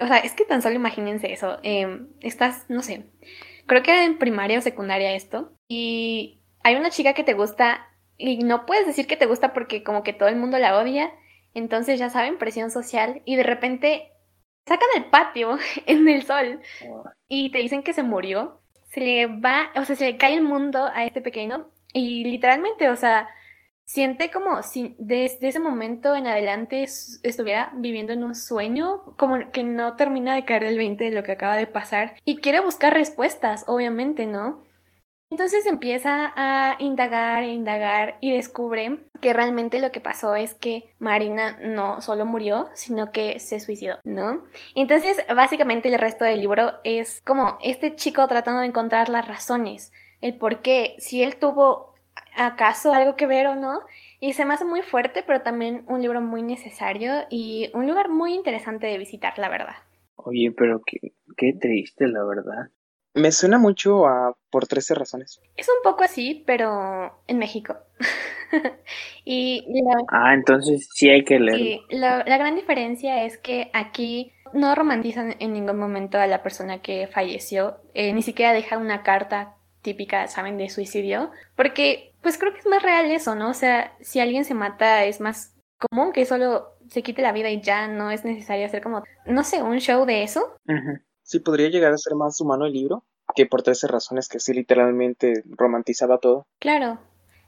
O 0.00 0.06
sea, 0.06 0.18
es 0.18 0.32
que 0.34 0.44
tan 0.44 0.62
solo 0.62 0.76
imagínense 0.76 1.32
eso. 1.32 1.58
eh, 1.62 2.06
estás, 2.20 2.64
no 2.68 2.82
sé, 2.82 3.06
creo 3.66 3.82
que 3.82 3.90
era 3.92 4.04
en 4.04 4.18
primaria 4.18 4.58
o 4.58 4.62
secundaria 4.62 5.14
esto. 5.14 5.52
y 5.68 6.34
hay 6.64 6.76
una 6.76 6.90
chica 6.90 7.14
que 7.14 7.24
te 7.24 7.34
gusta 7.34 7.86
y 8.18 8.38
no 8.38 8.66
puedes 8.66 8.86
decir 8.86 9.06
que 9.06 9.16
te 9.16 9.26
gusta 9.26 9.52
porque 9.54 9.82
como 9.82 10.02
que 10.02 10.12
todo 10.12 10.28
el 10.28 10.36
mundo 10.36 10.58
la 10.58 10.76
odia, 10.78 11.12
entonces 11.54 11.98
ya 11.98 12.10
saben, 12.10 12.38
presión 12.38 12.70
social 12.70 13.22
y 13.24 13.36
de 13.36 13.42
repente 13.44 14.12
sacan 14.66 14.88
al 14.96 15.06
patio 15.10 15.56
en 15.86 16.08
el 16.08 16.24
sol 16.24 16.60
y 17.28 17.50
te 17.50 17.58
dicen 17.58 17.82
que 17.82 17.92
se 17.92 18.02
murió, 18.02 18.60
se 18.98 19.04
le 19.04 19.26
va, 19.26 19.70
o 19.76 19.84
sea, 19.84 19.96
se 19.96 20.04
le 20.06 20.16
cae 20.16 20.34
el 20.34 20.42
mundo 20.42 20.90
a 20.92 21.04
este 21.04 21.20
pequeño 21.20 21.68
y 21.92 22.24
literalmente, 22.24 22.90
o 22.90 22.96
sea, 22.96 23.28
siente 23.84 24.30
como 24.30 24.62
si 24.62 24.96
desde 24.98 25.48
ese 25.48 25.60
momento 25.60 26.14
en 26.14 26.26
adelante 26.26 26.82
estuviera 26.82 27.70
viviendo 27.74 28.12
en 28.12 28.24
un 28.24 28.34
sueño, 28.34 29.02
como 29.16 29.50
que 29.52 29.62
no 29.62 29.96
termina 29.96 30.34
de 30.34 30.44
caer 30.44 30.64
el 30.64 30.76
20 30.76 31.04
de 31.04 31.10
lo 31.12 31.22
que 31.22 31.32
acaba 31.32 31.56
de 31.56 31.66
pasar 31.66 32.16
y 32.24 32.38
quiere 32.38 32.60
buscar 32.60 32.92
respuestas, 32.92 33.64
obviamente, 33.68 34.26
¿no? 34.26 34.62
Entonces 35.30 35.66
empieza 35.66 36.32
a 36.36 36.76
indagar 36.78 37.42
e 37.42 37.52
indagar 37.52 38.16
y 38.20 38.32
descubre 38.32 38.98
que 39.20 39.32
realmente 39.32 39.80
lo 39.80 39.92
que 39.92 40.00
pasó 40.00 40.34
es 40.34 40.54
que 40.54 40.94
Marina 40.98 41.58
no 41.62 42.00
solo 42.00 42.24
murió, 42.24 42.68
sino 42.74 43.12
que 43.12 43.38
se 43.38 43.60
suicidó, 43.60 43.98
¿no? 44.04 44.44
Entonces, 44.74 45.18
básicamente 45.34 45.88
el 45.88 45.98
resto 45.98 46.24
del 46.24 46.40
libro 46.40 46.72
es 46.84 47.20
como 47.26 47.58
este 47.62 47.94
chico 47.94 48.26
tratando 48.26 48.60
de 48.60 48.68
encontrar 48.68 49.08
las 49.08 49.28
razones, 49.28 49.92
el 50.20 50.36
por 50.36 50.62
qué, 50.62 50.96
si 50.98 51.22
él 51.22 51.36
tuvo 51.36 51.94
acaso 52.38 52.92
algo 52.92 53.16
que 53.16 53.26
ver 53.26 53.46
o 53.48 53.54
no. 53.54 53.80
Y 54.20 54.32
se 54.32 54.44
me 54.44 54.54
hace 54.54 54.64
muy 54.64 54.82
fuerte, 54.82 55.22
pero 55.26 55.42
también 55.42 55.84
un 55.86 56.02
libro 56.02 56.20
muy 56.20 56.42
necesario 56.42 57.12
y 57.30 57.70
un 57.74 57.86
lugar 57.86 58.08
muy 58.08 58.34
interesante 58.34 58.86
de 58.86 58.98
visitar, 58.98 59.38
la 59.38 59.48
verdad. 59.48 59.76
Oye, 60.16 60.52
pero 60.56 60.82
qué, 60.84 61.52
triste, 61.52 62.08
la 62.08 62.24
verdad. 62.24 62.70
Me 63.18 63.32
suena 63.32 63.58
mucho 63.58 64.06
a 64.06 64.36
Por 64.50 64.66
13 64.66 64.94
razones. 64.94 65.40
Es 65.56 65.68
un 65.68 65.82
poco 65.82 66.04
así, 66.04 66.42
pero 66.46 67.20
en 67.26 67.38
México. 67.38 67.76
y 69.24 69.64
Ah, 70.08 70.34
entonces 70.34 70.88
sí 70.92 71.10
hay 71.10 71.24
que 71.24 71.38
leerlo. 71.38 71.64
Sí, 71.64 71.80
la, 71.90 72.24
la 72.26 72.38
gran 72.38 72.54
diferencia 72.54 73.24
es 73.24 73.38
que 73.38 73.70
aquí 73.72 74.32
no 74.52 74.74
romantizan 74.74 75.36
en 75.40 75.52
ningún 75.52 75.78
momento 75.78 76.18
a 76.18 76.26
la 76.26 76.42
persona 76.42 76.80
que 76.80 77.06
falleció, 77.06 77.78
eh, 77.94 78.12
ni 78.12 78.22
siquiera 78.22 78.52
deja 78.52 78.78
una 78.78 79.02
carta 79.02 79.56
típica, 79.82 80.26
¿saben?, 80.28 80.58
de 80.58 80.68
suicidio, 80.70 81.30
porque 81.56 82.12
pues 82.22 82.38
creo 82.38 82.52
que 82.52 82.60
es 82.60 82.66
más 82.66 82.82
real 82.82 83.10
eso, 83.10 83.34
¿no? 83.34 83.50
O 83.50 83.54
sea, 83.54 83.92
si 84.00 84.20
alguien 84.20 84.44
se 84.44 84.54
mata 84.54 85.04
es 85.04 85.20
más 85.20 85.54
común 85.78 86.12
que 86.12 86.26
solo 86.26 86.74
se 86.88 87.02
quite 87.02 87.22
la 87.22 87.32
vida 87.32 87.50
y 87.50 87.60
ya 87.60 87.86
no 87.86 88.10
es 88.10 88.24
necesario 88.24 88.66
hacer 88.66 88.82
como, 88.82 89.02
no 89.26 89.44
sé, 89.44 89.62
un 89.62 89.78
show 89.78 90.04
de 90.04 90.22
eso. 90.22 90.56
Sí, 91.28 91.40
podría 91.40 91.68
llegar 91.68 91.92
a 91.92 91.98
ser 91.98 92.14
más 92.14 92.40
humano 92.40 92.66
el 92.66 92.72
libro 92.72 93.04
que 93.36 93.46
por 93.46 93.62
13 93.62 93.86
razones 93.88 94.28
que 94.28 94.40
sí 94.40 94.54
literalmente 94.54 95.42
romantizaba 95.46 96.18
todo. 96.18 96.46
Claro. 96.58 96.98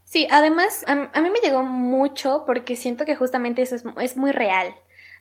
Sí, 0.04 0.26
además 0.30 0.84
a, 0.86 0.94
mí 0.94 1.30
me 1.30 1.40
llegó 1.40 1.62
mucho 1.62 2.44
porque 2.46 2.76
siento 2.76 3.04
que 3.04 3.16
justamente 3.16 3.62
eso 3.62 3.76
es, 3.98 4.16
muy 4.16 4.32
real. 4.32 4.74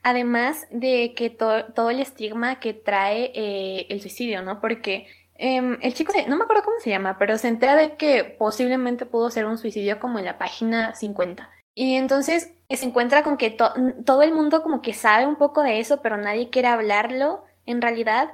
Además 0.04 0.68
de 0.72 1.14
que 1.16 1.30
todo 1.30 1.90
el 1.90 2.00
estigma 2.00 2.60
que 2.60 2.74
trae 2.74 3.32
eh, 3.34 3.88
el 3.90 4.02
suicidio, 4.02 4.42
¿no? 4.42 4.60
Porque 4.60 5.08
Em, 5.42 5.78
el 5.82 5.94
chico, 5.94 6.12
no 6.28 6.36
me 6.36 6.44
acuerdo 6.44 6.64
cómo 6.64 6.80
se 6.82 6.90
llama, 6.90 7.18
pero 7.18 7.38
se 7.38 7.48
entera 7.48 7.78
de 7.78 7.96
que 7.96 8.26
posiblemente 8.26 9.06
pudo 9.06 9.32
ser 9.32 9.46
un 9.46 9.58
suicidio 9.58 9.98
como 9.98 10.20
en 10.20 10.26
la 10.26 10.38
página 10.38 10.94
50. 10.94 11.50
Y 11.74 11.96
entonces 11.96 12.52
se 12.70 12.86
encuentra 12.86 13.24
con 13.24 13.38
que 13.38 13.50
todo 13.50 14.22
el 14.22 14.34
mundo 14.34 14.62
como 14.62 14.82
que 14.82 14.94
sabe 14.94 15.26
un 15.26 15.38
poco 15.38 15.64
de 15.64 15.80
eso, 15.80 16.02
pero 16.02 16.18
nadie 16.18 16.50
quiere 16.50 16.68
hablarlo 16.68 17.46
en 17.66 17.82
realidad. 17.82 18.30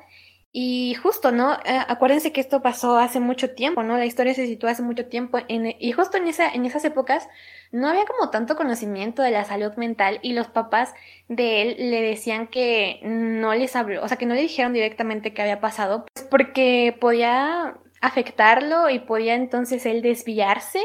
Y 0.57 0.93
justo, 0.93 1.33
¿no? 1.33 1.55
Eh, 1.65 1.79
acuérdense 1.85 2.31
que 2.31 2.39
esto 2.39 2.61
pasó 2.61 2.97
hace 2.97 3.19
mucho 3.19 3.49
tiempo, 3.55 3.83
¿no? 3.83 3.97
La 3.97 4.05
historia 4.05 4.33
se 4.33 4.47
sitúa 4.47 4.71
hace 4.71 4.83
mucho 4.83 5.07
tiempo 5.07 5.39
en, 5.49 5.75
y 5.77 5.91
justo 5.91 6.15
en, 6.15 6.29
esa, 6.29 6.47
en 6.47 6.65
esas 6.65 6.85
épocas 6.85 7.27
no 7.73 7.89
había 7.89 8.05
como 8.05 8.29
tanto 8.29 8.55
conocimiento 8.55 9.21
de 9.21 9.31
la 9.31 9.43
salud 9.43 9.73
mental 9.75 10.17
y 10.21 10.31
los 10.31 10.47
papás 10.47 10.93
de 11.27 11.61
él 11.61 11.75
le 11.91 12.01
decían 12.01 12.47
que 12.47 13.01
no 13.03 13.53
les 13.53 13.75
habló, 13.75 14.01
o 14.01 14.07
sea, 14.07 14.15
que 14.15 14.25
no 14.25 14.33
le 14.33 14.43
dijeron 14.43 14.71
directamente 14.71 15.33
qué 15.33 15.41
había 15.41 15.59
pasado, 15.59 16.05
pues 16.13 16.25
porque 16.31 16.95
podía 17.01 17.75
afectarlo 17.99 18.89
y 18.89 18.99
podía 18.99 19.35
entonces 19.35 19.85
él 19.85 20.01
desviarse 20.01 20.79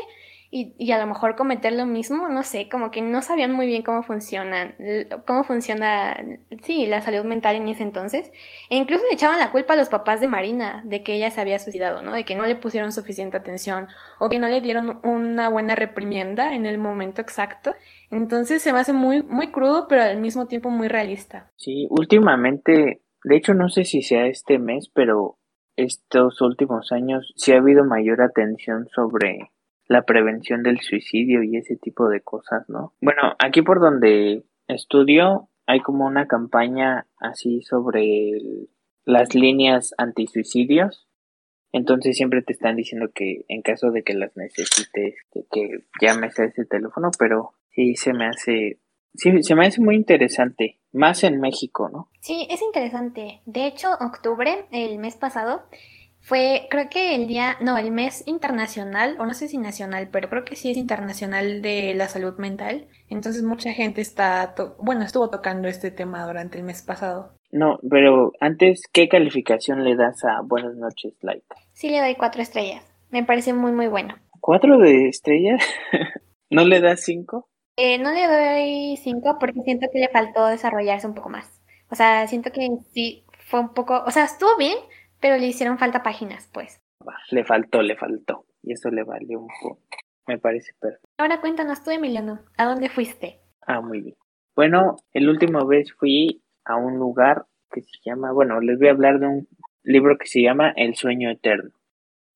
y, 0.53 0.75
y, 0.79 0.91
a 0.91 0.99
lo 0.99 1.07
mejor 1.07 1.37
cometer 1.37 1.73
lo 1.73 1.87
mismo, 1.87 2.29
no 2.29 2.43
sé, 2.43 2.69
como 2.69 2.91
que 2.91 3.03
no 3.03 3.23
sabían 3.23 3.53
muy 3.53 3.69
bien 3.69 3.83
cómo 3.83 4.03
funciona, 4.03 4.75
cómo 5.25 5.45
funciona, 5.45 6.17
sí, 6.63 6.87
la 6.87 7.01
salud 7.03 7.25
mental 7.25 7.55
en 7.55 7.69
ese 7.69 7.85
entonces. 7.85 8.33
E 8.69 8.77
incluso 8.77 9.05
le 9.09 9.15
echaban 9.15 9.39
la 9.39 9.53
culpa 9.53 9.75
a 9.75 9.77
los 9.77 9.89
papás 9.89 10.21
de 10.21 10.27
Marina 10.27 10.83
de 10.85 11.05
que 11.05 11.15
ella 11.15 11.31
se 11.31 11.41
había 11.41 11.61
suicidado, 11.61 12.03
¿no? 12.03 12.13
De 12.13 12.25
que 12.25 12.35
no 12.35 12.47
le 12.47 12.57
pusieron 12.57 12.91
suficiente 12.91 13.37
atención 13.37 13.87
o 14.19 14.29
que 14.29 14.41
no 14.41 14.49
le 14.49 14.61
dieron 14.61 14.99
una 15.05 15.49
buena 15.49 15.77
reprimienda 15.77 16.53
en 16.53 16.67
el 16.67 16.79
momento 16.79 17.21
exacto. 17.21 17.77
Entonces 18.11 18.61
se 18.61 18.73
me 18.73 18.81
hace 18.81 18.93
muy, 18.93 19.23
muy 19.23 19.53
crudo, 19.53 19.87
pero 19.89 20.03
al 20.03 20.21
mismo 20.21 20.49
tiempo 20.49 20.69
muy 20.71 20.89
realista. 20.89 21.53
Sí, 21.55 21.87
últimamente, 21.91 23.03
de 23.23 23.37
hecho 23.37 23.55
no 23.55 23.69
sé 23.69 23.85
si 23.85 24.03
sea 24.03 24.27
este 24.27 24.59
mes, 24.59 24.91
pero 24.93 25.39
estos 25.77 26.41
últimos 26.41 26.91
años 26.91 27.33
sí 27.37 27.53
ha 27.53 27.59
habido 27.59 27.85
mayor 27.85 28.21
atención 28.21 28.89
sobre 28.93 29.53
la 29.91 30.03
prevención 30.03 30.63
del 30.63 30.79
suicidio 30.79 31.43
y 31.43 31.57
ese 31.57 31.75
tipo 31.75 32.09
de 32.09 32.21
cosas, 32.21 32.69
¿no? 32.69 32.95
Bueno, 33.01 33.35
aquí 33.41 33.61
por 33.61 33.81
donde 33.81 34.45
estudio 34.69 35.49
hay 35.67 35.81
como 35.81 36.07
una 36.07 36.29
campaña 36.29 37.09
así 37.19 37.61
sobre 37.63 38.69
las 39.05 39.35
líneas 39.35 39.93
antisuicidios. 39.99 41.09
Entonces 41.73 42.17
siempre 42.17 42.41
te 42.41 42.53
están 42.53 42.77
diciendo 42.77 43.11
que 43.13 43.45
en 43.49 43.63
caso 43.63 43.91
de 43.91 44.05
que 44.05 44.15
las 44.15 44.37
necesites, 44.37 45.17
que, 45.51 45.85
llames 46.01 46.39
a 46.39 46.45
ese 46.45 46.65
teléfono, 46.67 47.11
pero 47.19 47.55
sí 47.71 47.97
se 47.97 48.13
me 48.13 48.27
hace, 48.27 48.79
sí, 49.15 49.43
se 49.43 49.55
me 49.57 49.67
hace 49.67 49.81
muy 49.81 49.97
interesante, 49.97 50.79
más 50.93 51.25
en 51.25 51.41
México, 51.41 51.89
¿no? 51.89 52.09
Sí, 52.21 52.47
es 52.49 52.63
interesante. 52.63 53.41
De 53.45 53.67
hecho, 53.67 53.89
octubre, 54.01 54.67
el 54.71 55.01
mes 55.01 55.17
pasado, 55.17 55.63
fue, 56.21 56.67
creo 56.71 56.89
que 56.91 57.15
el 57.15 57.27
día, 57.27 57.57
no, 57.61 57.79
el 57.79 57.91
mes 57.91 58.23
internacional, 58.27 59.17
o 59.19 59.27
no 59.27 59.35
sé 59.35 59.49
si 59.49 59.59
nacional, 59.59 60.09
pero 60.13 60.29
creo 60.29 60.45
que 60.45 60.57
sí 60.57 60.71
es 60.71 60.77
internacional 60.77 61.63
de 61.63 61.95
la 61.95 62.09
salud 62.09 62.37
mental. 62.39 62.87
Entonces 63.09 63.43
mucha 63.43 63.73
gente 63.73 64.01
está, 64.01 64.55
bueno, 64.79 65.05
estuvo 65.05 65.31
tocando 65.31 65.69
este 65.69 65.91
tema 65.91 66.27
durante 66.27 66.59
el 66.59 66.65
mes 66.65 66.83
pasado. 66.83 67.33
No, 67.51 67.81
pero 67.89 68.33
antes, 68.41 68.83
¿qué 68.93 69.09
calificación 69.09 69.83
le 69.83 69.97
das 69.97 70.25
a 70.25 70.41
Buenas 70.43 70.77
noches, 70.77 71.15
Laika? 71.23 71.57
Sí, 71.73 71.91
le 71.91 72.01
doy 72.01 72.15
cuatro 72.15 72.43
estrellas. 72.43 72.85
Me 73.11 73.25
parece 73.25 73.53
muy, 73.53 73.73
muy 73.73 73.89
bueno. 73.89 74.15
¿Cuatro 74.41 74.79
de 74.79 75.09
estrellas? 75.09 75.65
¿No 76.51 76.65
le 76.65 76.81
das 76.81 77.01
cinco? 77.01 77.49
Eh, 77.77 77.99
no 77.99 78.13
le 78.13 78.27
doy 78.27 78.97
cinco 78.99 79.37
porque 79.41 79.63
siento 79.63 79.87
que 79.93 79.99
le 79.99 80.09
faltó 80.09 80.47
desarrollarse 80.47 81.07
un 81.07 81.15
poco 81.15 81.29
más. 81.29 81.61
O 81.91 81.97
sea, 81.97 82.27
siento 82.29 82.53
que 82.53 82.69
sí 82.93 83.25
fue 83.51 83.61
un 83.61 83.75
poco, 83.75 84.03
o 84.07 84.11
sea, 84.11 84.25
estuvo 84.25 84.57
bien, 84.57 84.77
pero 85.21 85.37
le 85.37 85.47
hicieron 85.47 85.79
falta 85.79 86.03
páginas, 86.03 86.49
pues. 86.53 86.83
Le 87.31 87.45
faltó, 87.45 87.83
le 87.83 87.97
faltó. 87.97 88.47
Y 88.63 88.73
eso 88.73 88.91
le 88.91 89.05
valió 89.05 89.41
un 89.41 89.49
poco. 89.63 89.79
Me 90.27 90.39
parece 90.39 90.73
perfecto. 90.81 91.09
Ahora 91.19 91.41
cuéntanos 91.41 91.83
tú, 91.83 91.91
Emiliano, 91.91 92.41
¿a 92.57 92.65
dónde 92.67 92.89
fuiste? 92.89 93.41
Ah, 93.67 93.81
muy 93.81 94.01
bien. 94.01 94.17
Bueno, 94.55 94.97
el 95.13 95.29
último 95.29 95.67
vez 95.67 95.93
fui 95.93 96.43
a 96.65 96.77
un 96.77 96.99
lugar 96.99 97.47
que 97.71 97.83
se 97.83 97.99
llama, 98.05 98.33
bueno, 98.33 98.61
les 98.61 98.79
voy 98.79 98.89
a 98.89 98.93
hablar 98.93 99.19
de 99.21 99.27
un 99.27 99.49
libro 99.83 100.19
que 100.19 100.27
se 100.27 100.43
llama 100.43 100.73
El 100.77 100.95
sueño 100.95 101.31
eterno. 101.31 101.71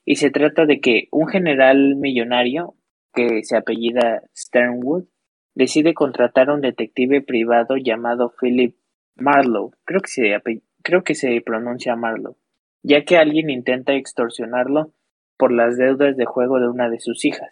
Y 0.04 0.16
se 0.16 0.30
trata 0.30 0.66
de 0.66 0.80
que 0.80 1.08
un 1.10 1.28
general 1.28 1.96
millonario 1.96 2.74
que 3.12 3.42
se 3.42 3.56
apellida 3.56 4.22
Sternwood 4.34 5.04
decide 5.54 5.94
contratar 5.94 6.50
a 6.50 6.54
un 6.54 6.60
detective 6.60 7.22
privado 7.22 7.76
llamado 7.76 8.32
Philip 8.40 8.76
Marlowe. 9.16 9.72
Creo 9.84 10.00
que 10.00 10.08
se, 10.08 10.42
creo 10.82 11.04
que 11.04 11.14
se 11.14 11.40
pronuncia 11.40 11.96
Marlowe 11.96 12.36
ya 12.84 13.04
que 13.04 13.16
alguien 13.16 13.50
intenta 13.50 13.94
extorsionarlo 13.94 14.92
por 15.36 15.52
las 15.52 15.76
deudas 15.76 16.16
de 16.16 16.26
juego 16.26 16.60
de 16.60 16.68
una 16.68 16.88
de 16.88 17.00
sus 17.00 17.24
hijas. 17.24 17.50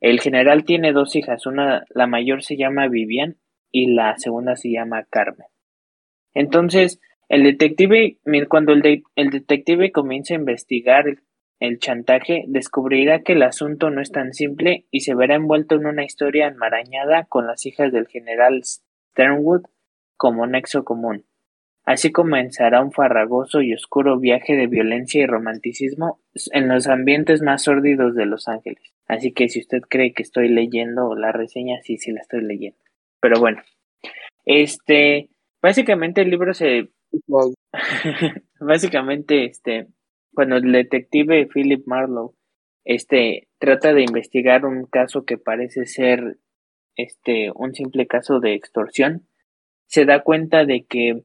El 0.00 0.20
general 0.20 0.64
tiene 0.64 0.92
dos 0.92 1.14
hijas, 1.16 1.44
una 1.44 1.84
la 1.90 2.06
mayor 2.06 2.42
se 2.42 2.56
llama 2.56 2.88
Vivian 2.88 3.36
y 3.70 3.92
la 3.92 4.16
segunda 4.16 4.56
se 4.56 4.70
llama 4.70 5.04
Carmen. 5.10 5.48
Entonces, 6.32 7.00
el 7.28 7.42
detective, 7.42 8.18
cuando 8.48 8.72
el, 8.72 9.02
detective 9.16 9.92
comienza 9.92 10.34
a 10.34 10.38
investigar 10.38 11.08
el, 11.08 11.20
el 11.58 11.78
chantaje, 11.78 12.44
descubrirá 12.46 13.22
que 13.22 13.32
el 13.32 13.42
asunto 13.42 13.90
no 13.90 14.00
es 14.00 14.12
tan 14.12 14.32
simple 14.32 14.86
y 14.90 15.00
se 15.00 15.14
verá 15.14 15.34
envuelto 15.34 15.74
en 15.74 15.86
una 15.86 16.04
historia 16.04 16.46
enmarañada 16.46 17.24
con 17.24 17.46
las 17.46 17.66
hijas 17.66 17.92
del 17.92 18.06
general 18.06 18.62
Sternwood 18.64 19.62
como 20.16 20.46
nexo 20.46 20.84
común. 20.84 21.26
Así 21.90 22.12
comenzará 22.12 22.84
un 22.84 22.92
farragoso 22.92 23.62
y 23.62 23.74
oscuro 23.74 24.20
viaje 24.20 24.54
de 24.54 24.68
violencia 24.68 25.24
y 25.24 25.26
romanticismo 25.26 26.20
en 26.52 26.68
los 26.68 26.86
ambientes 26.86 27.42
más 27.42 27.64
sórdidos 27.64 28.14
de 28.14 28.26
Los 28.26 28.46
Ángeles. 28.46 28.94
Así 29.08 29.32
que 29.32 29.48
si 29.48 29.58
usted 29.58 29.80
cree 29.80 30.12
que 30.12 30.22
estoy 30.22 30.50
leyendo 30.50 31.16
la 31.16 31.32
reseña, 31.32 31.82
sí, 31.82 31.96
sí 31.96 32.12
la 32.12 32.20
estoy 32.20 32.42
leyendo. 32.42 32.78
Pero 33.18 33.40
bueno, 33.40 33.60
este, 34.44 35.30
básicamente 35.60 36.20
el 36.20 36.30
libro 36.30 36.54
se... 36.54 36.90
básicamente, 38.60 39.46
este, 39.46 39.88
cuando 40.32 40.58
el 40.58 40.70
detective 40.70 41.48
Philip 41.52 41.84
Marlowe 41.86 42.36
este 42.84 43.48
trata 43.58 43.92
de 43.92 44.02
investigar 44.02 44.64
un 44.64 44.86
caso 44.86 45.24
que 45.24 45.38
parece 45.38 45.86
ser 45.86 46.38
este 46.94 47.50
un 47.52 47.74
simple 47.74 48.06
caso 48.06 48.38
de 48.38 48.54
extorsión, 48.54 49.26
se 49.86 50.04
da 50.04 50.22
cuenta 50.22 50.64
de 50.64 50.84
que 50.84 51.24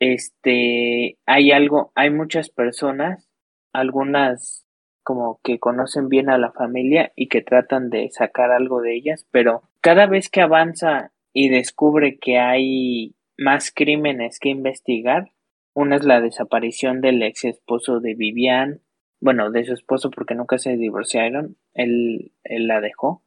este 0.00 1.18
hay 1.26 1.52
algo, 1.52 1.92
hay 1.94 2.10
muchas 2.10 2.50
personas, 2.50 3.28
algunas 3.72 4.66
como 5.02 5.40
que 5.44 5.58
conocen 5.58 6.08
bien 6.08 6.28
a 6.30 6.38
la 6.38 6.50
familia 6.50 7.12
y 7.14 7.28
que 7.28 7.40
tratan 7.40 7.90
de 7.90 8.10
sacar 8.10 8.50
algo 8.50 8.80
de 8.80 8.96
ellas, 8.96 9.26
pero 9.30 9.62
cada 9.80 10.06
vez 10.06 10.28
que 10.28 10.40
avanza 10.40 11.12
y 11.32 11.48
descubre 11.48 12.18
que 12.18 12.38
hay 12.38 13.14
más 13.38 13.70
crímenes 13.72 14.40
que 14.40 14.48
investigar, 14.48 15.30
una 15.74 15.96
es 15.96 16.04
la 16.04 16.20
desaparición 16.20 17.00
del 17.00 17.22
ex 17.22 17.44
esposo 17.44 18.00
de 18.00 18.14
Vivian, 18.14 18.80
bueno, 19.20 19.50
de 19.50 19.64
su 19.64 19.74
esposo 19.74 20.10
porque 20.10 20.34
nunca 20.34 20.58
se 20.58 20.76
divorciaron, 20.76 21.56
él, 21.74 22.32
él 22.44 22.66
la 22.66 22.80
dejó, 22.80 23.22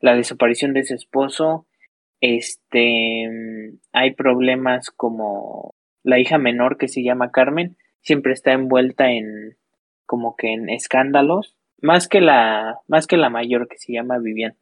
la 0.00 0.16
desaparición 0.16 0.72
de 0.72 0.84
su 0.84 0.94
esposo, 0.94 1.66
este, 2.20 3.28
hay 3.92 4.14
problemas 4.14 4.90
como 4.90 5.74
la 6.02 6.18
hija 6.18 6.38
menor 6.38 6.78
que 6.78 6.88
se 6.88 7.02
llama 7.02 7.30
Carmen, 7.30 7.76
siempre 8.00 8.32
está 8.32 8.52
envuelta 8.52 9.10
en 9.10 9.56
como 10.06 10.34
que 10.36 10.52
en 10.52 10.68
escándalos, 10.70 11.56
más 11.80 12.08
que 12.08 12.20
la, 12.20 12.80
más 12.88 13.06
que 13.06 13.16
la 13.16 13.30
mayor 13.30 13.68
que 13.68 13.78
se 13.78 13.92
llama 13.92 14.18
Vivian. 14.18 14.56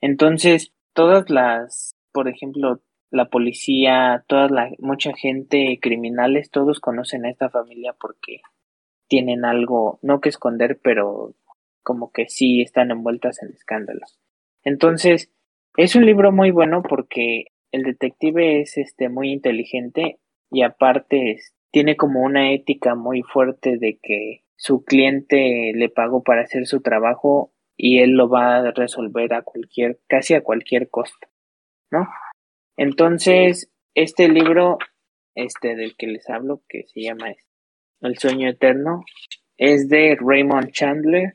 Entonces, 0.00 0.72
todas 0.92 1.30
las, 1.30 1.96
por 2.12 2.28
ejemplo, 2.28 2.80
la 3.10 3.28
policía, 3.28 4.24
toda 4.26 4.48
la, 4.48 4.70
mucha 4.78 5.12
gente, 5.14 5.78
criminales, 5.80 6.50
todos 6.50 6.80
conocen 6.80 7.24
a 7.24 7.30
esta 7.30 7.50
familia 7.50 7.94
porque 7.98 8.40
tienen 9.08 9.44
algo, 9.44 9.98
no 10.02 10.20
que 10.20 10.30
esconder, 10.30 10.80
pero 10.82 11.34
como 11.82 12.10
que 12.10 12.28
sí 12.28 12.62
están 12.62 12.90
envueltas 12.90 13.42
en 13.42 13.50
escándalos. 13.52 14.18
Entonces, 14.64 15.30
es 15.76 15.94
un 15.94 16.06
libro 16.06 16.32
muy 16.32 16.50
bueno 16.50 16.82
porque 16.82 17.46
el 17.70 17.82
detective 17.82 18.60
es 18.60 18.78
este 18.78 19.08
muy 19.08 19.30
inteligente 19.30 20.18
y 20.52 20.62
aparte 20.62 21.38
tiene 21.72 21.96
como 21.96 22.20
una 22.20 22.52
ética 22.52 22.94
muy 22.94 23.22
fuerte 23.22 23.78
de 23.78 23.98
que 24.02 24.44
su 24.56 24.84
cliente 24.84 25.72
le 25.74 25.88
pagó 25.88 26.22
para 26.22 26.42
hacer 26.42 26.66
su 26.66 26.82
trabajo 26.82 27.52
y 27.76 28.00
él 28.00 28.10
lo 28.10 28.28
va 28.28 28.56
a 28.56 28.70
resolver 28.70 29.32
a 29.32 29.42
cualquier, 29.42 29.98
casi 30.06 30.34
a 30.34 30.42
cualquier 30.42 30.90
costo, 30.90 31.28
¿no? 31.90 32.06
Entonces, 32.76 33.72
este 33.94 34.28
libro, 34.28 34.78
este 35.34 35.74
del 35.74 35.96
que 35.96 36.06
les 36.06 36.28
hablo, 36.28 36.62
que 36.68 36.84
se 36.86 37.00
llama 37.00 37.34
El 38.00 38.18
sueño 38.18 38.48
eterno, 38.48 39.04
es 39.56 39.88
de 39.88 40.16
Raymond 40.20 40.70
Chandler 40.72 41.32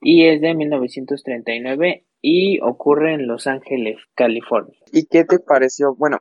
y 0.00 0.26
es 0.26 0.40
de 0.40 0.54
1939 0.54 2.06
y 2.22 2.60
ocurre 2.60 3.14
en 3.14 3.26
Los 3.26 3.46
Ángeles, 3.46 3.98
California. 4.14 4.78
¿Y 4.92 5.06
qué 5.06 5.24
te 5.24 5.38
pareció? 5.40 5.94
Bueno, 5.94 6.18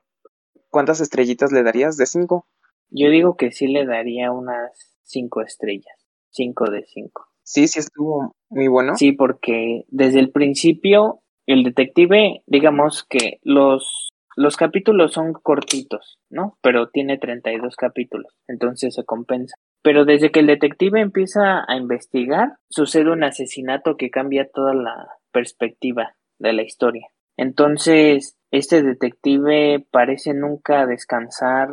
¿cuántas 0.76 1.00
estrellitas 1.00 1.54
le 1.54 1.64
darías 1.64 1.96
de 1.96 2.06
cinco? 2.06 2.48
Yo 2.90 3.10
digo 3.10 3.38
que 3.38 3.54
sí 3.54 3.68
le 3.68 3.86
daría 3.86 4.34
unas 4.34 5.00
cinco 5.04 5.40
estrellas. 5.42 6.06
5 6.36 6.70
de 6.70 6.84
5. 6.84 7.28
Sí, 7.44 7.70
sí 7.70 7.80
estuvo 7.80 8.36
muy 8.50 8.68
bueno. 8.68 8.96
Sí, 8.96 9.14
porque 9.14 9.86
desde 9.88 10.20
el 10.20 10.32
principio 10.32 11.22
el 11.46 11.64
detective, 11.64 12.42
digamos 12.46 13.06
que 13.08 13.40
los, 13.42 14.10
los 14.36 14.58
capítulos 14.58 15.14
son 15.14 15.32
cortitos, 15.32 16.20
¿no? 16.30 16.58
Pero 16.62 16.90
tiene 16.90 17.18
32 17.18 17.78
capítulos, 17.78 18.34
entonces 18.50 18.96
se 18.96 19.06
compensa. 19.06 19.56
Pero 19.82 20.04
desde 20.04 20.32
que 20.32 20.42
el 20.42 20.48
detective 20.48 21.00
empieza 21.00 21.64
a 21.66 21.78
investigar, 21.78 22.58
sucede 22.70 23.12
un 23.12 23.24
asesinato 23.24 23.96
que 23.96 24.10
cambia 24.10 24.50
toda 24.54 24.74
la 24.74 25.08
perspectiva 25.32 26.16
de 26.38 26.52
la 26.52 26.64
historia. 26.64 27.08
Entonces, 27.38 28.36
este 28.58 28.82
detective 28.82 29.86
parece 29.92 30.34
nunca 30.34 30.86
descansar 30.86 31.70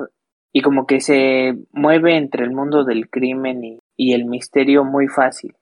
y 0.52 0.62
como 0.62 0.86
que 0.86 1.00
se 1.00 1.54
mueve 1.72 2.16
entre 2.16 2.44
el 2.44 2.50
mundo 2.50 2.84
del 2.84 3.08
crimen 3.08 3.78
y 3.96 4.12
el 4.12 4.26
misterio 4.26 4.84
muy 4.84 5.08
fácil. 5.08 5.54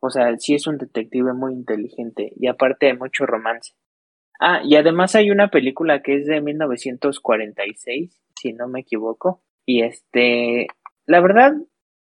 O 0.00 0.10
sea, 0.10 0.36
sí 0.38 0.54
es 0.54 0.66
un 0.66 0.78
detective 0.78 1.32
muy 1.32 1.54
inteligente 1.54 2.32
y 2.36 2.48
aparte 2.48 2.88
hay 2.88 2.96
mucho 2.96 3.26
romance. 3.26 3.74
Ah, 4.40 4.60
y 4.64 4.76
además 4.76 5.14
hay 5.16 5.30
una 5.30 5.48
película 5.48 6.02
que 6.02 6.16
es 6.16 6.26
de 6.26 6.40
1946, 6.40 8.20
si 8.40 8.52
no 8.52 8.68
me 8.68 8.80
equivoco, 8.80 9.42
y 9.66 9.82
este, 9.82 10.68
la 11.06 11.20
verdad 11.20 11.52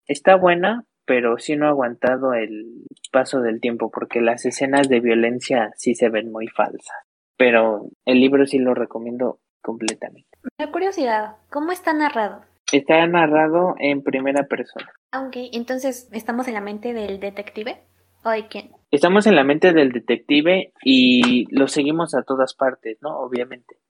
está 0.06 0.36
buena, 0.36 0.86
pero 1.04 1.36
sí 1.38 1.56
no 1.56 1.66
ha 1.66 1.70
aguantado 1.70 2.32
el 2.32 2.86
paso 3.10 3.40
del 3.40 3.60
tiempo 3.60 3.90
porque 3.90 4.22
las 4.22 4.46
escenas 4.46 4.88
de 4.88 5.00
violencia 5.00 5.72
sí 5.76 5.94
se 5.94 6.08
ven 6.08 6.32
muy 6.32 6.48
falsas. 6.48 7.12
Pero 7.42 7.88
el 8.05 8.20
libro 8.20 8.46
sí 8.46 8.61
lo 8.61 8.72
recomiendo 8.72 9.40
completamente. 9.62 10.28
Me 10.44 10.66
da 10.66 10.70
curiosidad, 10.70 11.37
¿cómo 11.50 11.72
está 11.72 11.92
narrado? 11.92 12.42
Está 12.70 13.05
narrado 13.09 13.74
en 13.81 14.05
primera 14.05 14.46
persona. 14.46 14.92
Aunque, 15.11 15.50
entonces, 15.52 16.09
¿estamos 16.12 16.46
en 16.46 16.55
la 16.55 16.61
mente 16.61 16.92
del 16.92 17.18
detective? 17.18 17.83
¿O 18.24 18.31
de 18.31 18.46
quién? 18.46 18.70
Estamos 18.92 19.26
en 19.26 19.35
la 19.35 19.42
mente 19.42 19.72
del 19.72 19.90
detective 19.90 20.72
y 20.85 21.52
lo 21.52 21.66
seguimos 21.66 22.14
a 22.14 22.22
todas 22.22 22.55
partes, 22.55 22.98
¿no? 23.00 23.18
Obviamente. 23.18 23.81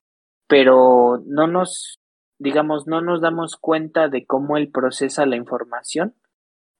Pero 0.47 1.21
no 1.27 1.45
nos, 1.45 1.99
digamos, 2.39 2.87
no 2.87 3.01
nos 3.01 3.21
damos 3.21 3.55
cuenta 3.57 4.07
de 4.07 4.25
cómo 4.25 4.57
él 4.57 4.71
procesa 4.71 5.27
la 5.27 5.35
información 5.35 6.15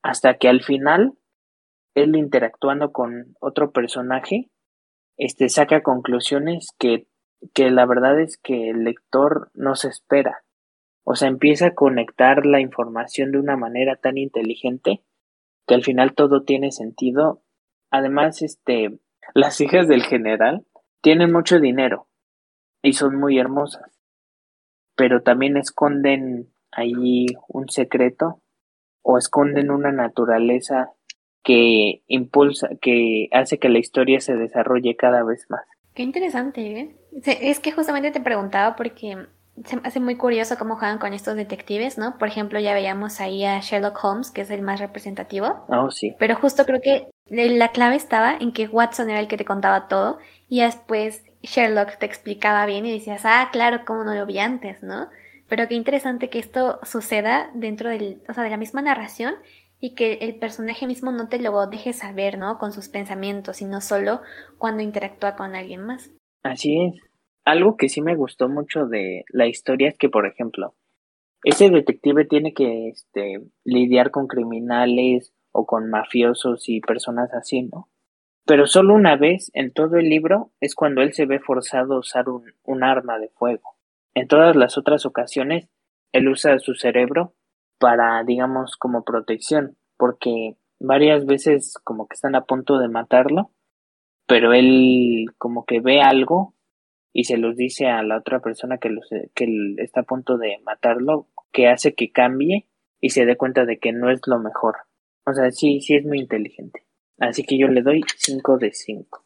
hasta 0.02 0.40
que 0.40 0.50
al 0.50 0.64
final, 0.64 1.14
él 1.94 2.16
interactuando 2.16 2.92
con 2.92 3.36
otro 3.40 3.72
personaje, 3.72 4.50
este 5.18 5.50
saca 5.50 5.82
conclusiones 5.82 6.70
que, 6.78 7.08
que 7.54 7.70
la 7.70 7.86
verdad 7.86 8.20
es 8.20 8.38
que 8.38 8.70
el 8.70 8.84
lector 8.84 9.52
no 9.54 9.76
se 9.76 9.90
espera. 9.90 10.44
O 11.04 11.16
sea, 11.16 11.28
empieza 11.28 11.68
a 11.68 11.74
conectar 11.74 12.46
la 12.46 12.62
información 12.62 13.32
de 13.32 13.40
una 13.40 13.58
manera 13.58 13.96
tan 13.98 14.18
inteligente 14.18 15.04
que 15.68 15.76
al 15.76 15.84
final 15.84 16.14
todo 16.14 16.44
tiene 16.44 16.72
sentido. 16.72 17.42
Además, 17.92 18.42
este, 18.42 19.00
las 19.34 19.60
hijas 19.62 19.88
del 19.88 20.04
general 20.04 20.66
tienen 21.02 21.32
mucho 21.32 21.60
dinero 21.60 22.08
y 22.82 22.94
son 22.94 23.18
muy 23.18 23.38
hermosas, 23.38 24.00
pero 24.96 25.22
también 25.22 25.58
esconden 25.58 26.54
ahí 26.72 27.28
un 27.48 27.70
secreto 27.70 28.42
o 29.02 29.18
esconden 29.18 29.70
una 29.70 29.92
naturaleza 29.92 30.94
que 31.44 32.02
impulsa, 32.08 32.70
que 32.82 33.28
hace 33.32 33.60
que 33.60 33.70
la 33.70 33.80
historia 33.80 34.20
se 34.20 34.36
desarrolle 34.36 34.96
cada 34.96 35.24
vez 35.24 35.46
más. 35.50 35.66
Qué 35.94 36.04
interesante, 36.04 36.80
¿eh? 36.80 36.96
Es 37.26 37.60
que 37.60 37.72
justamente 37.72 38.12
te 38.12 38.22
preguntaba 38.22 38.76
porque 38.76 39.28
se 39.66 39.76
me 39.76 39.88
hace 39.88 40.00
muy 40.00 40.16
curioso 40.16 40.58
cómo 40.58 40.78
juegan 40.78 40.98
con 40.98 41.14
estos 41.14 41.36
detectives, 41.36 41.98
¿no? 41.98 42.18
Por 42.18 42.28
ejemplo, 42.28 42.60
ya 42.60 42.74
veíamos 42.74 43.22
ahí 43.22 43.46
a 43.46 43.60
Sherlock 43.60 44.04
Holmes, 44.04 44.32
que 44.32 44.42
es 44.42 44.50
el 44.50 44.64
más 44.64 44.80
representativo. 44.80 45.66
Oh, 45.68 45.92
sí. 45.92 46.16
Pero 46.18 46.36
justo 46.36 46.66
creo 46.66 46.82
que 46.82 47.08
la 47.30 47.72
clave 47.72 47.96
estaba 47.96 48.36
en 48.36 48.52
que 48.52 48.68
Watson 48.68 49.10
era 49.10 49.20
el 49.20 49.28
que 49.28 49.38
te 49.38 49.46
contaba 49.46 49.88
todo 49.88 50.18
y 50.50 50.62
después 50.62 51.24
Sherlock 51.44 51.98
te 51.98 52.06
explicaba 52.06 52.66
bien 52.66 52.86
y 52.86 52.94
decías, 52.94 53.22
ah, 53.26 53.50
claro, 53.52 53.82
cómo 53.86 54.04
no 54.04 54.16
lo 54.16 54.26
vi 54.26 54.40
antes, 54.40 54.82
¿no? 54.82 55.10
Pero 55.48 55.68
qué 55.68 55.76
interesante 55.76 56.30
que 56.30 56.40
esto 56.40 56.80
suceda 56.84 57.52
dentro 57.54 57.90
del, 57.90 58.24
o 58.28 58.34
sea, 58.34 58.44
de 58.44 58.50
la 58.50 58.58
misma 58.58 58.82
narración 58.82 59.36
y 59.84 59.96
que 59.96 60.14
el 60.22 60.40
personaje 60.40 60.88
mismo 60.88 61.12
no 61.12 61.28
te 61.28 61.40
lo 61.40 61.68
deje 61.68 61.92
saber, 61.92 62.38
¿no? 62.38 62.58
Con 62.58 62.72
sus 62.72 62.88
pensamientos, 62.88 63.58
sino 63.58 63.82
solo 63.82 64.22
cuando 64.58 64.82
interactúa 64.82 65.36
con 65.36 65.56
alguien 65.56 65.82
más. 65.82 66.10
Así 66.42 66.82
es 66.86 67.14
algo 67.44 67.76
que 67.76 67.90
sí 67.90 68.02
me 68.02 68.16
gustó 68.16 68.48
mucho 68.48 68.86
de 68.86 69.26
la 69.28 69.46
historia 69.48 69.90
es 69.90 69.98
que, 69.98 70.08
por 70.08 70.26
ejemplo, 70.26 70.76
ese 71.44 71.70
detective 71.70 72.24
tiene 72.24 72.54
que 72.54 72.88
este, 72.88 73.42
lidiar 73.66 74.12
con 74.12 74.28
criminales 74.28 75.34
o 75.52 75.66
con 75.66 75.90
mafiosos 75.90 76.70
y 76.70 76.80
personas 76.80 77.34
así, 77.34 77.64
¿no? 77.64 77.90
Pero 78.46 78.68
solo 78.68 78.94
una 78.94 79.18
vez 79.18 79.52
en 79.54 79.74
todo 79.74 79.98
el 79.98 80.08
libro 80.10 80.54
es 80.62 80.76
cuando 80.76 81.02
él 81.02 81.12
se 81.12 81.26
ve 81.26 81.40
forzado 81.40 81.96
a 81.96 82.00
usar 82.00 82.30
un, 82.30 82.54
un 82.64 82.86
arma 82.86 83.20
de 83.20 83.28
fuego. 83.28 83.76
En 84.14 84.30
todas 84.30 84.56
las 84.56 84.78
otras 84.78 85.06
ocasiones, 85.06 85.68
él 86.14 86.30
usa 86.30 86.58
su 86.60 86.76
cerebro 86.76 87.34
para, 87.84 88.24
digamos, 88.24 88.78
como 88.78 89.04
protección, 89.04 89.76
porque 89.98 90.56
varias 90.80 91.26
veces 91.26 91.74
como 91.84 92.08
que 92.08 92.14
están 92.14 92.34
a 92.34 92.46
punto 92.46 92.78
de 92.78 92.88
matarlo, 92.88 93.52
pero 94.26 94.54
él 94.54 95.26
como 95.38 95.66
que 95.66 95.82
ve 95.82 96.00
algo 96.00 96.54
y 97.12 97.26
se 97.26 97.36
los 97.36 97.58
dice 97.58 97.88
a 97.88 98.02
la 98.02 98.20
otra 98.20 98.40
persona 98.40 98.78
que, 98.78 98.88
los, 98.88 99.06
que 99.36 99.76
está 99.80 100.00
a 100.00 100.06
punto 100.06 100.38
de 100.38 100.60
matarlo, 100.64 101.28
que 101.52 101.68
hace 101.68 101.94
que 101.94 102.14
cambie 102.14 102.70
y 103.02 103.10
se 103.10 103.26
dé 103.26 103.36
cuenta 103.36 103.66
de 103.66 103.78
que 103.80 103.92
no 103.92 104.10
es 104.10 104.22
lo 104.28 104.40
mejor. 104.40 104.78
O 105.26 105.34
sea, 105.34 105.52
sí, 105.52 105.82
sí 105.82 105.96
es 105.96 106.06
muy 106.06 106.22
inteligente. 106.22 106.86
Así 107.20 107.44
que 107.44 107.58
yo 107.58 107.68
le 107.68 107.82
doy 107.82 108.02
5 108.16 108.60
de 108.60 108.72
5. 108.72 109.26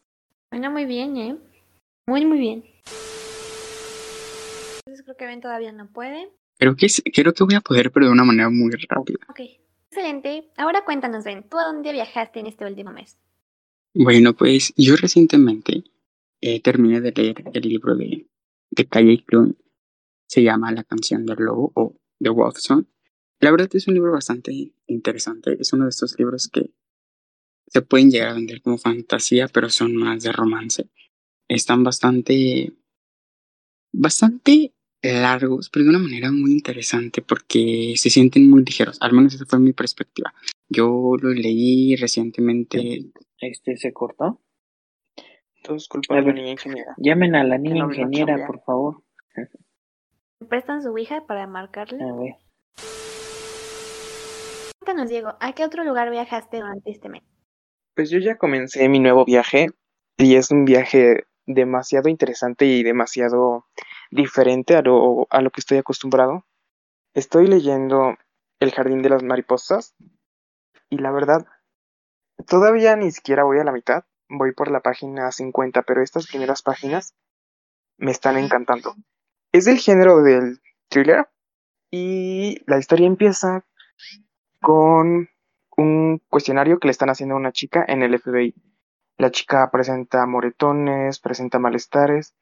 Bueno, 0.50 0.72
muy 0.72 0.84
bien, 0.84 1.16
¿eh? 1.16 1.36
Muy, 2.08 2.26
muy 2.26 2.38
bien. 2.38 2.64
Entonces 4.80 5.04
creo 5.04 5.16
que 5.16 5.26
Ben 5.26 5.40
todavía 5.40 5.70
no 5.70 5.86
puede. 5.92 6.32
Creo 6.58 6.76
que, 6.76 6.88
creo 7.12 7.32
que 7.32 7.44
voy 7.44 7.54
a 7.54 7.60
poder, 7.60 7.90
pero 7.92 8.06
de 8.06 8.12
una 8.12 8.24
manera 8.24 8.50
muy 8.50 8.72
rápida. 8.88 9.18
Ok. 9.28 9.40
Excelente. 9.90 10.50
Ahora 10.56 10.84
cuéntanos, 10.84 11.24
Ben, 11.24 11.48
¿tú 11.48 11.58
a 11.58 11.64
dónde 11.64 11.92
viajaste 11.92 12.40
en 12.40 12.46
este 12.46 12.66
último 12.66 12.92
mes? 12.92 13.18
Bueno, 13.94 14.34
pues 14.34 14.74
yo 14.76 14.96
recientemente 14.96 15.82
eh, 16.40 16.60
terminé 16.60 17.00
de 17.00 17.12
leer 17.12 17.44
el 17.52 17.62
libro 17.62 17.96
de, 17.96 18.28
de 18.70 18.86
Calle 18.86 19.24
Clun. 19.24 19.56
Se 20.26 20.42
llama 20.42 20.72
La 20.72 20.84
canción 20.84 21.24
del 21.24 21.38
lobo 21.38 21.72
o 21.74 21.96
The 22.20 22.28
Wolf 22.28 22.58
Song. 22.58 22.84
La 23.40 23.50
verdad 23.50 23.70
es 23.72 23.88
un 23.88 23.94
libro 23.94 24.12
bastante 24.12 24.72
interesante. 24.86 25.56
Es 25.58 25.72
uno 25.72 25.84
de 25.84 25.90
estos 25.90 26.18
libros 26.18 26.48
que 26.48 26.70
se 27.66 27.82
pueden 27.82 28.10
llegar 28.10 28.30
a 28.30 28.34
vender 28.34 28.60
como 28.60 28.78
fantasía, 28.78 29.48
pero 29.48 29.70
son 29.70 29.96
más 29.96 30.22
de 30.22 30.32
romance. 30.32 30.90
Están 31.48 31.82
bastante, 31.82 32.74
bastante 33.92 34.74
largos, 35.02 35.70
pero 35.70 35.84
de 35.84 35.90
una 35.90 35.98
manera 35.98 36.30
muy 36.30 36.52
interesante 36.52 37.22
porque 37.22 37.94
se 37.96 38.10
sienten 38.10 38.50
muy 38.50 38.64
ligeros. 38.64 38.98
Al 39.00 39.12
menos 39.12 39.34
esa 39.34 39.46
fue 39.46 39.58
mi 39.58 39.72
perspectiva. 39.72 40.34
Yo 40.68 41.16
lo 41.20 41.30
leí 41.30 41.96
recientemente. 41.96 43.10
Este 43.40 43.76
se 43.76 43.92
cortó. 43.92 44.40
Todo 45.62 45.76
es 45.76 45.88
culpa 45.88 46.16
de 46.16 46.22
la 46.22 46.32
niña 46.32 46.50
ingeniera. 46.52 46.94
Llamen 46.98 47.34
a 47.34 47.44
la 47.44 47.58
niña 47.58 47.84
ingeniera, 47.84 48.46
por 48.46 48.62
favor. 48.62 49.02
¿Me 50.40 50.46
prestan 50.46 50.82
su 50.82 50.90
Ouija 50.90 51.26
para 51.26 51.46
marcarle? 51.46 52.02
A 52.02 52.12
ver. 52.14 52.34
Cuéntanos, 54.78 55.10
Diego, 55.10 55.34
¿a 55.40 55.52
qué 55.52 55.64
otro 55.64 55.84
lugar 55.84 56.10
viajaste 56.10 56.58
durante 56.58 56.90
este 56.90 57.08
mes? 57.08 57.22
Pues 57.94 58.10
yo 58.10 58.18
ya 58.18 58.38
comencé 58.38 58.88
mi 58.88 59.00
nuevo 59.00 59.24
viaje 59.24 59.68
y 60.16 60.36
es 60.36 60.50
un 60.50 60.64
viaje 60.64 61.24
demasiado 61.46 62.08
interesante 62.08 62.66
y 62.66 62.82
demasiado 62.82 63.66
diferente 64.10 64.76
a 64.76 64.82
lo, 64.82 65.26
a 65.30 65.40
lo 65.40 65.50
que 65.50 65.60
estoy 65.60 65.78
acostumbrado. 65.78 66.44
Estoy 67.14 67.46
leyendo 67.46 68.16
El 68.60 68.72
Jardín 68.72 69.02
de 69.02 69.10
las 69.10 69.22
Mariposas 69.22 69.94
y 70.90 70.98
la 70.98 71.10
verdad, 71.10 71.46
todavía 72.46 72.96
ni 72.96 73.10
siquiera 73.10 73.44
voy 73.44 73.58
a 73.58 73.64
la 73.64 73.72
mitad, 73.72 74.04
voy 74.28 74.52
por 74.52 74.70
la 74.70 74.80
página 74.80 75.30
50, 75.30 75.82
pero 75.82 76.02
estas 76.02 76.26
primeras 76.26 76.62
páginas 76.62 77.14
me 77.98 78.10
están 78.10 78.36
encantando. 78.36 78.94
Es 79.52 79.64
del 79.64 79.78
género 79.78 80.22
del 80.22 80.60
thriller 80.88 81.28
y 81.90 82.62
la 82.66 82.78
historia 82.78 83.06
empieza 83.06 83.64
con 84.60 85.28
un 85.76 86.22
cuestionario 86.28 86.78
que 86.78 86.88
le 86.88 86.92
están 86.92 87.10
haciendo 87.10 87.34
a 87.34 87.38
una 87.38 87.52
chica 87.52 87.84
en 87.86 88.02
el 88.02 88.18
FBI. 88.18 88.54
La 89.16 89.30
chica 89.30 89.70
presenta 89.70 90.26
moretones, 90.26 91.18
presenta 91.18 91.58
malestares, 91.58 92.34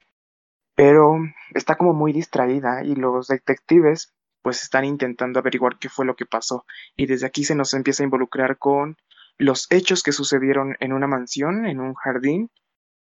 pero 0.76 1.18
está 1.54 1.74
como 1.74 1.94
muy 1.94 2.12
distraída 2.12 2.84
y 2.84 2.94
los 2.94 3.26
detectives 3.26 4.14
pues 4.42 4.62
están 4.62 4.84
intentando 4.84 5.40
averiguar 5.40 5.78
qué 5.80 5.88
fue 5.88 6.06
lo 6.06 6.14
que 6.14 6.26
pasó 6.26 6.64
y 6.96 7.06
desde 7.06 7.26
aquí 7.26 7.42
se 7.42 7.56
nos 7.56 7.74
empieza 7.74 8.04
a 8.04 8.06
involucrar 8.06 8.58
con 8.58 8.96
los 9.38 9.66
hechos 9.70 10.02
que 10.02 10.12
sucedieron 10.12 10.76
en 10.80 10.92
una 10.92 11.06
mansión, 11.06 11.66
en 11.66 11.80
un 11.80 11.94
jardín, 11.94 12.50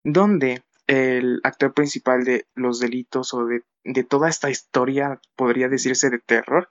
donde 0.02 0.62
el 0.86 1.40
actor 1.44 1.72
principal 1.72 2.24
de 2.24 2.46
los 2.54 2.80
delitos 2.80 3.32
o 3.34 3.44
de, 3.46 3.62
de 3.84 4.04
toda 4.04 4.28
esta 4.28 4.50
historia, 4.50 5.20
podría 5.36 5.68
decirse 5.68 6.10
de 6.10 6.18
terror, 6.18 6.70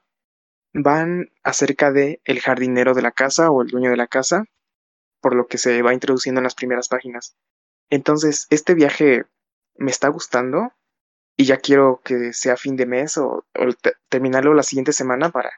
van 0.74 1.30
acerca 1.44 1.92
de 1.92 2.22
el 2.26 2.40
jardinero 2.40 2.94
de 2.94 3.02
la 3.02 3.12
casa 3.12 3.50
o 3.52 3.62
el 3.62 3.70
dueño 3.70 3.90
de 3.90 3.98
la 3.98 4.08
casa, 4.08 4.46
por 5.22 5.36
lo 5.36 5.48
que 5.48 5.58
se 5.58 5.82
va 5.82 5.94
introduciendo 5.94 6.40
en 6.40 6.44
las 6.44 6.56
primeras 6.56 6.88
páginas. 6.88 7.36
Entonces, 7.90 8.48
este 8.50 8.74
viaje 8.76 9.26
me 9.76 9.92
está 9.92 10.10
gustando 10.10 10.72
y 11.38 11.46
ya 11.46 11.58
quiero 11.58 12.02
que 12.04 12.34
sea 12.34 12.58
fin 12.58 12.76
de 12.76 12.86
mes 12.86 13.18
o, 13.18 13.46
o 13.56 13.74
te- 13.82 13.94
terminarlo 14.10 14.54
la 14.54 14.64
siguiente 14.64 14.92
semana 14.92 15.30
para 15.30 15.52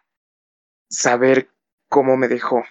saber 0.89 1.49
cómo 1.89 2.17
me 2.17 2.27
dejó. 2.27 2.63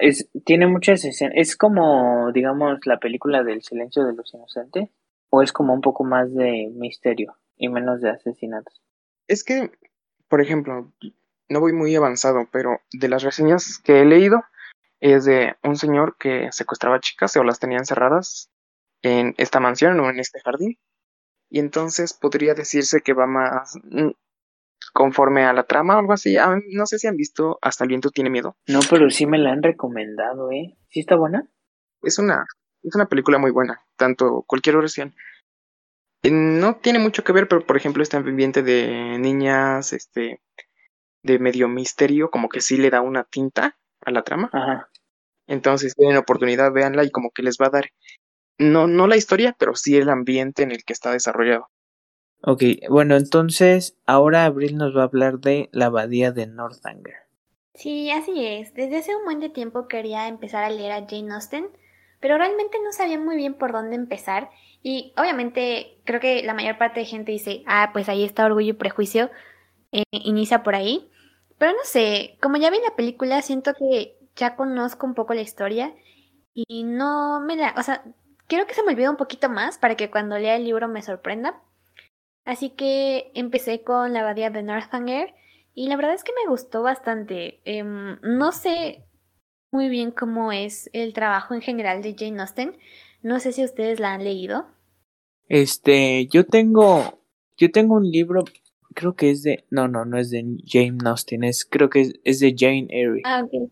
Es, 0.00 0.28
tiene 0.44 0.66
muchas 0.66 1.04
escenas. 1.04 1.34
Es 1.36 1.56
como, 1.56 2.32
digamos, 2.32 2.84
la 2.84 2.98
película 2.98 3.44
del 3.44 3.62
silencio 3.62 4.04
de 4.04 4.14
los 4.14 4.34
inocentes. 4.34 4.90
O 5.30 5.42
es 5.42 5.52
como 5.52 5.74
un 5.74 5.82
poco 5.82 6.04
más 6.04 6.34
de 6.34 6.70
misterio 6.74 7.36
y 7.56 7.68
menos 7.68 8.00
de 8.00 8.10
asesinatos. 8.10 8.82
Es 9.28 9.44
que, 9.44 9.70
por 10.26 10.40
ejemplo, 10.40 10.90
no 11.48 11.60
voy 11.60 11.72
muy 11.72 11.94
avanzado, 11.94 12.48
pero 12.50 12.80
de 12.92 13.08
las 13.08 13.22
reseñas 13.22 13.78
que 13.78 14.00
he 14.00 14.04
leído 14.04 14.42
es 15.00 15.26
de 15.26 15.54
un 15.62 15.76
señor 15.76 16.16
que 16.18 16.48
secuestraba 16.50 17.00
chicas 17.00 17.36
o 17.36 17.44
las 17.44 17.60
tenía 17.60 17.78
encerradas 17.78 18.50
en 19.02 19.34
esta 19.36 19.60
mansión 19.60 20.00
o 20.00 20.10
en 20.10 20.18
este 20.18 20.40
jardín. 20.40 20.78
Y 21.50 21.58
entonces 21.60 22.12
podría 22.12 22.54
decirse 22.54 23.00
que 23.00 23.14
va 23.14 23.26
más 23.26 23.74
mm, 23.84 24.10
conforme 24.92 25.44
a 25.44 25.52
la 25.52 25.64
trama 25.64 25.96
o 25.96 26.00
algo 26.00 26.12
así. 26.12 26.36
Ah, 26.36 26.58
no 26.70 26.86
sé 26.86 26.98
si 26.98 27.06
han 27.06 27.16
visto 27.16 27.58
Hasta 27.62 27.84
el 27.84 27.88
viento 27.88 28.10
tiene 28.10 28.30
miedo. 28.30 28.56
No, 28.66 28.80
pero 28.90 29.10
sí 29.10 29.26
me 29.26 29.38
la 29.38 29.52
han 29.52 29.62
recomendado, 29.62 30.50
¿eh? 30.50 30.76
¿Sí 30.88 31.00
está 31.00 31.16
buena? 31.16 31.48
Es 32.02 32.18
una, 32.18 32.46
es 32.82 32.94
una 32.94 33.06
película 33.06 33.38
muy 33.38 33.50
buena, 33.50 33.80
tanto 33.96 34.44
cualquier 34.46 34.76
oración. 34.76 35.14
Eh, 36.22 36.30
No 36.30 36.76
tiene 36.76 36.98
mucho 36.98 37.24
que 37.24 37.32
ver, 37.32 37.48
pero 37.48 37.66
por 37.66 37.76
ejemplo 37.76 38.02
está 38.02 38.18
en 38.18 38.28
ambiente 38.28 38.62
de 38.62 39.18
niñas, 39.18 39.92
este, 39.92 40.40
de 41.22 41.38
medio 41.38 41.68
misterio, 41.68 42.30
como 42.30 42.48
que 42.48 42.60
sí 42.60 42.76
le 42.76 42.90
da 42.90 43.00
una 43.00 43.24
tinta 43.24 43.78
a 44.04 44.10
la 44.10 44.22
trama. 44.22 44.50
Ajá. 44.52 44.88
Entonces, 45.46 45.92
si 45.92 45.96
tienen 45.96 46.18
oportunidad, 46.18 46.72
véanla 46.72 47.04
y 47.04 47.10
como 47.10 47.30
que 47.30 47.42
les 47.42 47.56
va 47.60 47.66
a 47.66 47.70
dar, 47.70 47.90
no, 48.58 48.86
no 48.86 49.06
la 49.06 49.16
historia, 49.16 49.56
pero 49.58 49.74
sí 49.74 49.96
el 49.96 50.08
ambiente 50.08 50.62
en 50.62 50.72
el 50.72 50.84
que 50.84 50.92
está 50.92 51.12
desarrollado. 51.12 51.70
Ok, 52.42 52.62
bueno, 52.88 53.16
entonces 53.16 53.96
ahora 54.06 54.44
Abril 54.44 54.76
nos 54.76 54.96
va 54.96 55.02
a 55.02 55.04
hablar 55.04 55.40
de 55.40 55.68
la 55.72 55.86
abadía 55.86 56.30
de 56.30 56.46
Northanger. 56.46 57.16
Sí, 57.74 58.10
así 58.10 58.44
es. 58.44 58.74
Desde 58.74 58.98
hace 58.98 59.14
un 59.16 59.24
buen 59.24 59.40
de 59.40 59.48
tiempo 59.48 59.88
quería 59.88 60.28
empezar 60.28 60.64
a 60.64 60.70
leer 60.70 60.92
a 60.92 61.06
Jane 61.08 61.32
Austen, 61.32 61.68
pero 62.20 62.36
realmente 62.38 62.78
no 62.84 62.92
sabía 62.92 63.18
muy 63.18 63.36
bien 63.36 63.54
por 63.54 63.72
dónde 63.72 63.96
empezar. 63.96 64.50
Y 64.82 65.12
obviamente 65.16 66.00
creo 66.04 66.20
que 66.20 66.42
la 66.42 66.54
mayor 66.54 66.78
parte 66.78 67.00
de 67.00 67.06
gente 67.06 67.32
dice, 67.32 67.62
ah, 67.66 67.90
pues 67.92 68.08
ahí 68.08 68.24
está 68.24 68.46
Orgullo 68.46 68.70
y 68.70 68.72
Prejuicio, 68.72 69.30
eh, 69.92 70.02
inicia 70.10 70.62
por 70.62 70.74
ahí. 70.74 71.10
Pero 71.58 71.72
no 71.72 71.84
sé, 71.84 72.36
como 72.40 72.56
ya 72.56 72.70
vi 72.70 72.78
la 72.80 72.94
película, 72.96 73.42
siento 73.42 73.74
que 73.74 74.16
ya 74.36 74.54
conozco 74.56 75.06
un 75.06 75.14
poco 75.14 75.34
la 75.34 75.40
historia 75.42 75.92
y 76.54 76.84
no 76.84 77.40
me 77.40 77.56
la, 77.56 77.74
o 77.76 77.82
sea, 77.82 78.04
quiero 78.48 78.66
que 78.66 78.74
se 78.74 78.82
me 78.82 78.92
olvide 78.92 79.08
un 79.08 79.16
poquito 79.16 79.48
más 79.48 79.78
para 79.78 79.96
que 79.96 80.10
cuando 80.10 80.38
lea 80.38 80.56
el 80.56 80.64
libro 80.64 80.88
me 80.88 81.02
sorprenda. 81.02 81.62
Así 82.44 82.70
que 82.70 83.30
empecé 83.34 83.82
con 83.82 84.12
la 84.12 84.20
abadía 84.20 84.50
de 84.50 84.62
Northanger 84.62 85.34
y 85.74 85.88
la 85.88 85.96
verdad 85.96 86.14
es 86.14 86.24
que 86.24 86.32
me 86.32 86.50
gustó 86.50 86.82
bastante. 86.82 87.60
Em, 87.64 88.18
no 88.22 88.52
sé 88.52 89.04
muy 89.70 89.88
bien 89.88 90.10
cómo 90.10 90.50
es 90.50 90.88
el 90.92 91.12
trabajo 91.12 91.54
en 91.54 91.60
general 91.60 92.02
de 92.02 92.16
Jane 92.18 92.40
Austen. 92.40 92.76
No 93.22 93.38
sé 93.38 93.52
si 93.52 93.64
ustedes 93.64 94.00
la 94.00 94.14
han 94.14 94.24
leído. 94.24 94.66
Este, 95.48 96.26
yo 96.26 96.46
tengo, 96.46 97.22
yo 97.56 97.70
tengo 97.70 97.96
un 97.96 98.10
libro, 98.10 98.44
creo 98.94 99.14
que 99.14 99.30
es 99.30 99.42
de, 99.42 99.66
no, 99.70 99.88
no, 99.88 100.04
no 100.04 100.18
es 100.18 100.30
de 100.30 100.44
Jane 100.66 100.98
Austen, 101.04 101.44
es, 101.44 101.64
creo 101.64 101.90
que 101.90 102.00
es, 102.00 102.14
es 102.24 102.40
de 102.40 102.54
Jane 102.56 102.86
Eyre. 102.90 103.22
Ah, 103.24 103.44
ok. 103.44 103.70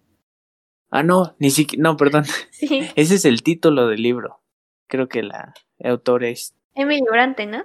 Ah, 0.90 1.02
no, 1.02 1.34
ni 1.38 1.50
siquiera, 1.50 1.82
no, 1.82 1.96
perdón, 1.96 2.24
Sí. 2.50 2.88
ese 2.94 3.16
es 3.16 3.24
el 3.24 3.42
título 3.42 3.88
del 3.88 4.02
libro. 4.02 4.40
Creo 4.88 5.08
que 5.08 5.22
la 5.22 5.54
autora 5.84 6.28
es 6.28 6.54
Emily 6.74 7.02
Bronte, 7.10 7.46
¿no? 7.46 7.64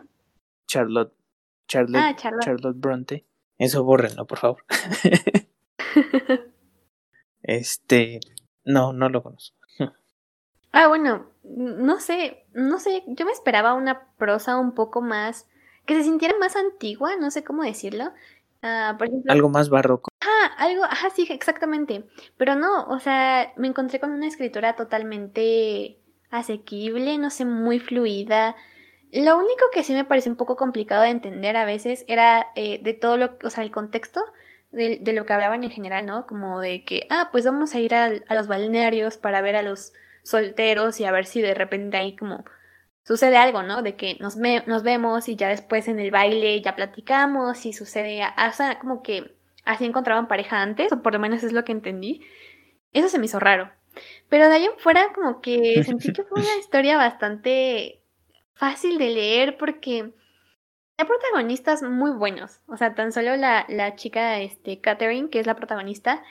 Charlotte, 0.67 1.13
Charlotte, 1.67 2.01
Ah, 2.01 2.15
Charlotte. 2.15 2.43
Charlotte 2.45 2.77
Bronte. 2.79 3.25
Eso 3.57 3.83
bórrenlo, 3.83 4.25
por 4.25 4.37
favor. 4.39 4.63
Este, 7.43 8.19
no, 8.65 8.93
no 8.93 9.09
lo 9.09 9.23
conozco. 9.23 9.57
Ah, 10.71 10.87
bueno, 10.87 11.25
no 11.43 11.99
sé, 11.99 12.45
no 12.53 12.79
sé, 12.79 13.03
yo 13.07 13.25
me 13.25 13.31
esperaba 13.31 13.73
una 13.73 14.07
prosa 14.17 14.57
un 14.57 14.73
poco 14.73 15.01
más, 15.01 15.49
que 15.85 15.95
se 15.95 16.03
sintiera 16.03 16.37
más 16.39 16.55
antigua, 16.55 17.17
no 17.17 17.29
sé 17.29 17.43
cómo 17.43 17.63
decirlo. 17.63 18.13
Ah, 18.61 18.95
por 18.97 19.07
ejemplo, 19.07 19.33
Algo 19.33 19.49
más 19.49 19.69
barroco. 19.69 20.09
Ah, 20.21 20.51
algo, 20.59 20.83
ajá, 20.85 21.09
sí, 21.09 21.27
exactamente. 21.29 22.07
Pero 22.37 22.55
no, 22.55 22.85
o 22.85 22.99
sea, 22.99 23.51
me 23.57 23.67
encontré 23.67 23.99
con 23.99 24.11
una 24.11 24.27
escritura 24.27 24.75
totalmente 24.75 25.99
asequible, 26.31 27.17
no 27.17 27.29
sé, 27.29 27.45
muy 27.45 27.79
fluida. 27.79 28.55
Lo 29.11 29.37
único 29.37 29.65
que 29.73 29.83
sí 29.83 29.93
me 29.93 30.05
pareció 30.05 30.31
un 30.31 30.37
poco 30.37 30.55
complicado 30.55 31.03
de 31.03 31.09
entender 31.09 31.57
a 31.57 31.65
veces 31.65 32.05
era 32.07 32.47
eh, 32.55 32.79
de 32.83 32.93
todo 32.93 33.17
lo, 33.17 33.37
o 33.43 33.49
sea, 33.49 33.63
el 33.63 33.71
contexto 33.71 34.21
de, 34.71 34.99
de 35.01 35.13
lo 35.13 35.25
que 35.25 35.33
hablaban 35.33 35.63
en 35.63 35.71
general, 35.71 36.05
¿no? 36.05 36.25
Como 36.27 36.59
de 36.61 36.85
que, 36.85 37.07
ah, 37.09 37.29
pues 37.31 37.45
vamos 37.45 37.75
a 37.75 37.79
ir 37.79 37.93
a 37.93 38.09
los 38.29 38.47
balnearios 38.47 39.17
para 39.17 39.41
ver 39.41 39.55
a 39.57 39.63
los 39.63 39.93
solteros 40.23 40.99
y 40.99 41.05
a 41.05 41.11
ver 41.11 41.25
si 41.25 41.41
de 41.41 41.53
repente 41.53 41.97
ahí 41.97 42.15
como 42.15 42.45
sucede 43.03 43.37
algo, 43.37 43.63
¿no? 43.63 43.81
De 43.81 43.95
que 43.95 44.15
nos, 44.19 44.37
ve- 44.37 44.63
nos 44.67 44.83
vemos 44.83 45.27
y 45.29 45.35
ya 45.35 45.49
después 45.49 45.87
en 45.87 45.99
el 45.99 46.11
baile 46.11 46.61
ya 46.61 46.75
platicamos 46.75 47.65
y 47.65 47.73
sucede, 47.73 48.23
o 48.23 48.79
como 48.79 49.03
que 49.03 49.35
así 49.65 49.85
encontraban 49.85 50.27
pareja 50.27 50.61
antes, 50.61 50.91
o 50.91 51.01
por 51.01 51.13
lo 51.13 51.19
menos 51.19 51.43
es 51.43 51.51
lo 51.53 51.65
que 51.65 51.71
entendí. 51.73 52.21
Eso 52.93 53.09
se 53.09 53.19
me 53.19 53.25
hizo 53.25 53.39
raro. 53.39 53.71
Pero 54.29 54.47
de 54.47 54.55
ahí 54.55 54.65
en 54.65 54.77
fuera 54.77 55.11
como 55.13 55.41
que 55.41 55.83
sentí 55.83 56.13
que 56.13 56.23
fue 56.23 56.41
una 56.41 56.57
historia 56.57 56.97
bastante 56.97 58.01
fácil 58.53 58.97
de 58.97 59.09
leer 59.09 59.57
porque 59.57 60.13
hay 60.97 61.05
protagonistas 61.05 61.81
muy 61.81 62.11
buenos. 62.11 62.61
O 62.67 62.77
sea, 62.77 62.93
tan 62.95 63.11
solo 63.11 63.35
la, 63.35 63.65
la 63.69 63.95
chica, 63.95 64.39
este, 64.39 64.79
Catherine, 64.79 65.29
que 65.29 65.39
es 65.39 65.47
la 65.47 65.55
protagonista, 65.55 66.23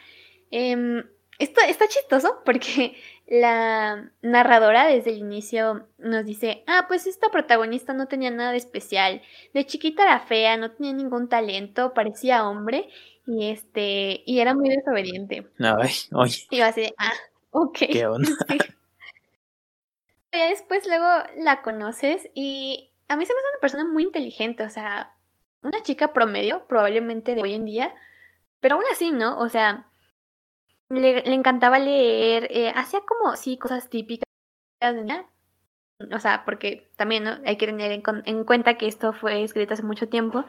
em, 0.50 1.02
esto 1.40 1.61
está 1.66 1.88
chistoso 1.88 2.42
porque 2.44 2.96
la 3.26 4.12
narradora 4.22 4.87
desde 4.87 5.11
el 5.11 5.18
inicio 5.18 5.88
nos 5.98 6.24
dice, 6.24 6.62
ah, 6.66 6.85
pues 6.87 7.06
esta 7.06 7.30
protagonista 7.30 7.94
no 7.94 8.06
tenía 8.06 8.30
nada 8.30 8.52
de 8.52 8.59
especial, 8.59 9.22
de 9.54 9.66
chiquita 9.66 10.04
era 10.04 10.20
fea, 10.20 10.56
no 10.56 10.70
tenía 10.72 10.92
ningún 10.92 11.28
talento, 11.28 11.94
parecía 11.94 12.48
hombre 12.48 12.88
y 13.26 13.50
este, 13.50 14.22
y 14.26 14.40
era 14.40 14.54
muy 14.54 14.68
desobediente. 14.68 15.48
Ay, 15.59 15.92
oye. 16.12 16.46
Y 16.50 16.59
yo 16.59 16.64
así 16.64 16.83
de, 16.83 16.94
ah, 16.98 17.12
ok. 17.50 17.78
¿Qué 17.90 18.06
onda? 18.06 18.30
Sí. 18.48 18.58
Ya 20.32 20.48
después 20.48 20.86
luego 20.86 21.06
la 21.38 21.62
conoces 21.62 22.28
y 22.34 22.92
a 23.08 23.16
mí 23.16 23.26
se 23.26 23.32
me 23.32 23.38
hace 23.38 23.48
una 23.52 23.60
persona 23.60 23.84
muy 23.84 24.04
inteligente, 24.04 24.62
o 24.62 24.70
sea, 24.70 25.16
una 25.62 25.82
chica 25.82 26.12
promedio, 26.12 26.66
probablemente 26.68 27.34
de 27.34 27.42
hoy 27.42 27.54
en 27.54 27.64
día, 27.64 27.94
pero 28.60 28.76
aún 28.76 28.84
así, 28.92 29.10
¿no? 29.10 29.38
O 29.38 29.48
sea, 29.48 29.90
le, 30.88 31.22
le 31.22 31.34
encantaba 31.34 31.78
leer, 31.78 32.48
eh, 32.50 32.72
hacía 32.74 33.00
como, 33.00 33.36
sí, 33.36 33.58
cosas 33.58 33.90
típicas 33.90 34.26
de 34.80 34.92
niña. 34.92 35.26
O 36.14 36.18
sea, 36.18 36.44
porque 36.44 36.90
también 36.96 37.24
¿no? 37.24 37.38
hay 37.44 37.56
que 37.56 37.66
tener 37.66 37.92
en, 37.92 38.44
cuenta 38.44 38.78
que 38.78 38.86
esto 38.86 39.12
fue 39.12 39.42
escrito 39.42 39.74
hace 39.74 39.82
mucho 39.82 40.08
tiempo. 40.08 40.44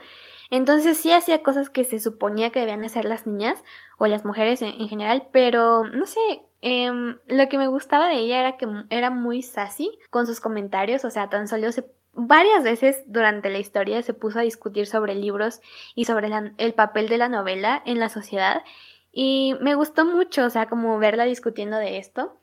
Entonces 0.50 0.98
sí 0.98 1.12
hacía 1.12 1.44
cosas 1.44 1.70
que 1.70 1.84
se 1.84 2.00
suponía 2.00 2.52
que 2.52 2.60
debían 2.62 2.84
hacer 2.86 3.06
las 3.06 3.28
niñas 3.28 3.62
o 3.98 4.08
las 4.08 4.24
mujeres 4.24 4.62
en, 4.62 4.70
en 4.80 4.88
general, 4.88 5.28
pero 5.34 5.84
no 5.86 6.06
sé, 6.06 6.20
em, 6.62 7.18
lo 7.28 7.50
que 7.50 7.58
me 7.58 7.68
gustaba 7.68 8.08
de 8.08 8.16
ella 8.16 8.40
era 8.40 8.58
que 8.58 8.68
era 8.90 9.10
muy 9.10 9.42
sassy 9.42 9.92
con 10.10 10.28
sus 10.28 10.40
comentarios, 10.40 11.06
o 11.06 11.10
sea, 11.10 11.30
tan 11.30 11.48
solo 11.48 11.72
se... 11.72 11.86
Varias 12.14 12.64
veces 12.64 13.04
durante 13.08 13.50
la 13.50 13.60
historia 13.60 14.02
se 14.02 14.14
puso 14.14 14.40
a 14.40 14.42
discutir 14.42 14.86
sobre 14.86 15.16
libros 15.16 15.62
y 15.96 16.06
sobre 16.06 16.30
el 16.58 16.74
papel 16.74 17.08
de 17.08 17.18
la 17.18 17.30
novela 17.30 17.82
en 17.86 18.00
la 18.00 18.10
sociedad 18.10 18.64
y 19.12 19.56
me 19.60 19.76
gustó 19.76 20.06
mucho, 20.06 20.46
o 20.46 20.50
sea, 20.50 20.68
como 20.68 20.98
verla 20.98 21.26
discutiendo 21.26 21.78
de 21.78 21.98
esto. 21.98 22.38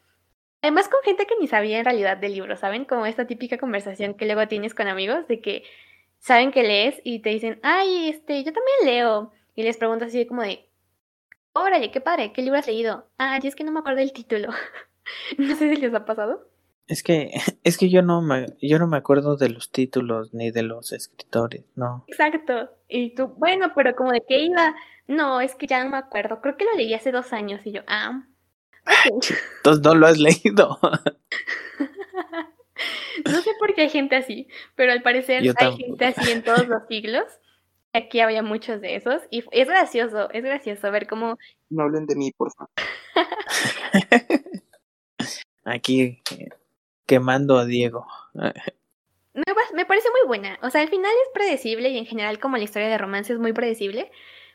Además 0.60 0.88
con 0.88 1.02
gente 1.02 1.26
que 1.26 1.36
ni 1.40 1.46
sabía 1.46 1.78
en 1.78 1.84
realidad 1.84 2.16
del 2.16 2.34
libro, 2.34 2.56
¿saben? 2.56 2.84
Como 2.84 3.06
esta 3.06 3.26
típica 3.26 3.58
conversación 3.58 4.14
que 4.14 4.26
luego 4.26 4.46
tienes 4.48 4.74
con 4.74 4.88
amigos 4.88 5.26
de 5.28 5.40
que 5.40 5.62
saben 6.18 6.50
que 6.50 6.64
lees 6.64 7.00
y 7.04 7.20
te 7.20 7.30
dicen, 7.30 7.60
ay, 7.62 8.08
este, 8.08 8.42
yo 8.44 8.52
también 8.52 8.76
leo. 8.84 9.32
Y 9.54 9.62
les 9.62 9.76
preguntas 9.76 10.08
así 10.08 10.26
como 10.26 10.42
de, 10.42 10.67
órale, 11.62 11.90
qué 11.90 12.00
padre, 12.00 12.32
¿qué 12.32 12.42
libro 12.42 12.58
has 12.58 12.66
leído? 12.66 13.08
Ah, 13.18 13.38
y 13.42 13.46
es 13.46 13.54
que 13.54 13.64
no 13.64 13.72
me 13.72 13.80
acuerdo 13.80 14.00
el 14.00 14.12
título. 14.12 14.48
no 15.38 15.56
sé 15.56 15.74
si 15.74 15.80
les 15.80 15.94
ha 15.94 16.04
pasado. 16.04 16.48
Es 16.86 17.02
que, 17.02 17.30
es 17.64 17.78
que 17.78 17.90
yo 17.90 18.02
no 18.02 18.22
me, 18.22 18.46
yo 18.60 18.78
no 18.78 18.86
me 18.86 18.96
acuerdo 18.96 19.36
de 19.36 19.50
los 19.50 19.70
títulos 19.70 20.34
ni 20.34 20.50
de 20.50 20.62
los 20.62 20.92
escritores, 20.92 21.64
no. 21.76 22.04
Exacto. 22.08 22.70
Y 22.88 23.14
tú, 23.14 23.28
bueno, 23.36 23.72
pero 23.74 23.94
como 23.94 24.12
de 24.12 24.24
qué 24.26 24.40
iba. 24.40 24.74
No, 25.06 25.40
es 25.40 25.54
que 25.54 25.66
ya 25.66 25.82
no 25.84 25.90
me 25.90 25.96
acuerdo. 25.98 26.40
Creo 26.40 26.56
que 26.56 26.64
lo 26.64 26.74
leí 26.74 26.92
hace 26.94 27.12
dos 27.12 27.32
años 27.32 27.60
y 27.64 27.72
yo, 27.72 27.82
ah. 27.86 28.24
Entonces 29.04 29.82
no 29.82 29.94
lo 29.94 30.06
has 30.06 30.18
leído. 30.18 30.78
No 33.24 33.42
sé 33.42 33.50
por 33.58 33.74
qué 33.74 33.82
hay 33.82 33.88
gente 33.90 34.16
así, 34.16 34.48
pero 34.76 34.92
al 34.92 35.02
parecer 35.02 35.42
Yo 35.42 35.52
hay 35.56 35.76
gente 35.76 36.04
así 36.04 36.30
en 36.30 36.42
todos 36.42 36.68
los 36.68 36.86
siglos. 36.88 37.24
Aquí 37.98 38.20
había 38.20 38.42
muchos 38.42 38.80
de 38.80 38.94
esos 38.94 39.22
y 39.30 39.44
es 39.50 39.68
gracioso, 39.68 40.30
es 40.30 40.44
gracioso 40.44 40.90
ver 40.90 41.06
cómo 41.06 41.36
No 41.68 41.82
hablen 41.82 42.06
de 42.06 42.16
mí, 42.16 42.32
por 42.32 42.52
favor. 42.52 42.70
Aquí 45.64 46.20
eh, 46.38 46.48
quemando 47.06 47.58
a 47.58 47.64
Diego. 47.64 48.06
me, 48.34 49.44
me 49.74 49.84
parece 49.86 50.08
muy 50.10 50.26
buena. 50.26 50.58
O 50.62 50.70
sea, 50.70 50.80
al 50.80 50.88
final 50.88 51.10
es 51.10 51.32
predecible 51.34 51.88
y 51.90 51.98
en 51.98 52.06
general 52.06 52.38
como 52.38 52.56
la 52.56 52.64
historia 52.64 52.88
de 52.88 52.98
romance 52.98 53.32
es 53.32 53.38
muy 53.38 53.52
predecible, 53.52 54.10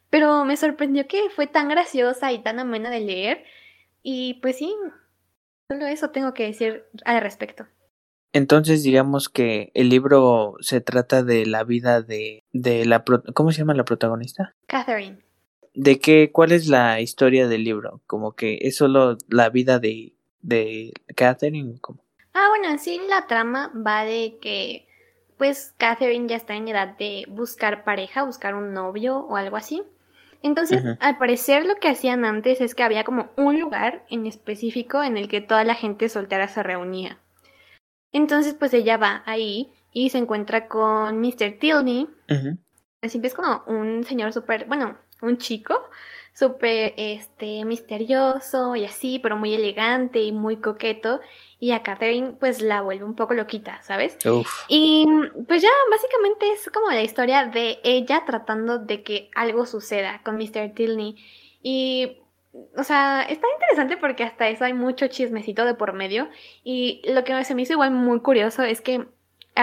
pero 0.10 0.46
me 0.46 0.58
sorprendió 0.58 1.08
que 1.08 1.30
fue 1.30 1.48
tan 1.48 1.68
graciosa 1.68 2.32
y 2.32 2.42
tan 2.42 2.60
amena 2.60 2.90
de 2.90 3.02
leer 3.02 3.44
y 4.02 4.36
pues 4.36 4.58
sí, 4.58 4.74
solo 5.70 5.86
eso 5.88 6.12
tengo 6.12 6.34
que 6.34 6.46
decir 6.46 6.86
al 7.06 7.22
respecto. 7.22 7.66
Entonces 8.34 8.84
digamos 8.84 9.30
que 9.30 9.72
el 9.76 9.90
libro 9.90 10.56
se 10.60 10.82
trata 10.82 11.24
de 11.24 11.46
la 11.46 11.64
vida 11.64 12.02
de, 12.02 12.44
de 12.52 12.86
la 12.86 13.04
¿cómo 13.34 13.52
se 13.52 13.60
llama 13.60 13.76
la 13.76 13.86
protagonista? 13.86 14.56
Catherine. 14.68 15.20
¿De 15.76 16.00
qué, 16.00 16.32
cuál 16.32 16.52
es 16.52 16.68
la 16.68 17.00
historia 17.00 17.48
del 17.48 17.64
libro? 17.64 18.02
Como 18.06 18.34
que 18.34 18.60
es 18.62 18.76
solo 18.76 19.18
la 19.28 19.50
vida 19.50 19.80
de, 19.80 20.14
de 20.42 20.94
Catherine, 21.16 21.80
como 21.80 22.04
Ah, 22.34 22.48
bueno, 22.50 22.70
en 22.70 22.80
sí 22.80 23.00
la 23.08 23.28
trama 23.28 23.72
va 23.76 24.04
de 24.06 24.38
que, 24.42 24.88
pues, 25.38 25.74
Catherine 25.78 26.28
ya 26.28 26.36
está 26.36 26.56
en 26.56 26.68
edad 26.68 26.98
de 26.98 27.26
buscar 27.30 27.84
pareja, 27.84 28.24
buscar 28.24 28.56
un 28.56 28.74
novio 28.74 29.18
o 29.18 29.36
algo 29.36 29.56
así. 29.56 29.84
Entonces, 30.42 30.84
al 31.00 31.18
parecer 31.18 31.66
lo 31.66 31.76
que 31.76 31.88
hacían 31.88 32.26
antes 32.26 32.60
es 32.60 32.76
que 32.76 32.84
había 32.84 33.04
como 33.04 33.30
un 33.38 33.60
lugar 33.60 34.04
en 34.10 34.26
específico 34.26 35.02
en 35.02 35.16
el 35.16 35.30
que 35.30 35.40
toda 35.40 35.64
la 35.64 35.76
gente 35.76 36.10
soltera 36.10 36.48
se 36.50 36.64
reunía. 36.64 37.20
Entonces, 38.14 38.54
pues 38.54 38.74
ella 38.74 38.98
va 38.98 39.24
ahí 39.26 39.74
y 39.92 40.10
se 40.10 40.20
encuentra 40.20 40.68
con 40.68 41.20
Mr. 41.20 41.58
Tilney, 41.60 42.08
Ujú. 42.30 42.58
Siempre 43.10 43.28
es 43.28 43.34
como 43.34 43.64
un 43.68 44.06
señor 44.06 44.32
súper, 44.32 44.66
bueno, 44.66 44.98
un 45.22 45.38
chico 45.38 45.90
súper, 46.34 46.94
este, 46.98 47.64
misterioso 47.66 48.76
y 48.76 48.86
así, 48.86 49.20
pero 49.20 49.36
muy 49.36 49.54
elegante 49.54 50.20
y 50.22 50.32
muy 50.32 50.58
coqueto. 50.58 51.20
Y 51.60 51.72
a 51.72 51.84
Catherine, 51.84 52.36
pues 52.40 52.62
la 52.62 52.82
vuelve 52.82 53.04
un 53.04 53.16
poco 53.16 53.34
loquita, 53.34 53.82
¿sabes? 53.84 54.18
Uf. 54.26 54.66
Y 54.68 55.06
pues 55.48 55.62
ya 55.62 55.70
básicamente 55.92 56.52
es 56.54 56.70
como 56.74 56.90
la 56.90 57.04
historia 57.04 57.46
de 57.46 57.80
ella 57.84 58.24
tratando 58.26 58.80
de 58.80 59.04
que 59.04 59.30
algo 59.36 59.66
suceda 59.66 60.22
con 60.24 60.38
Mr. 60.38 60.74
Tilney. 60.74 61.16
Y, 61.62 62.18
o 62.54 62.84
sea, 62.84 63.24
está 63.24 63.48
interesante 63.54 63.98
porque 63.98 64.24
hasta 64.24 64.50
eso 64.50 64.66
hay 64.66 64.74
mucho 64.74 65.08
chismecito 65.08 65.66
de 65.66 65.74
por 65.74 65.94
medio. 65.94 66.30
Y 66.64 67.02
lo 67.06 67.24
que 67.24 67.44
se 67.46 67.56
me 67.56 67.64
hizo 67.64 67.74
igual 67.74 67.92
muy 67.92 68.22
curioso 68.22 68.64
es 68.64 68.82
que 68.82 69.06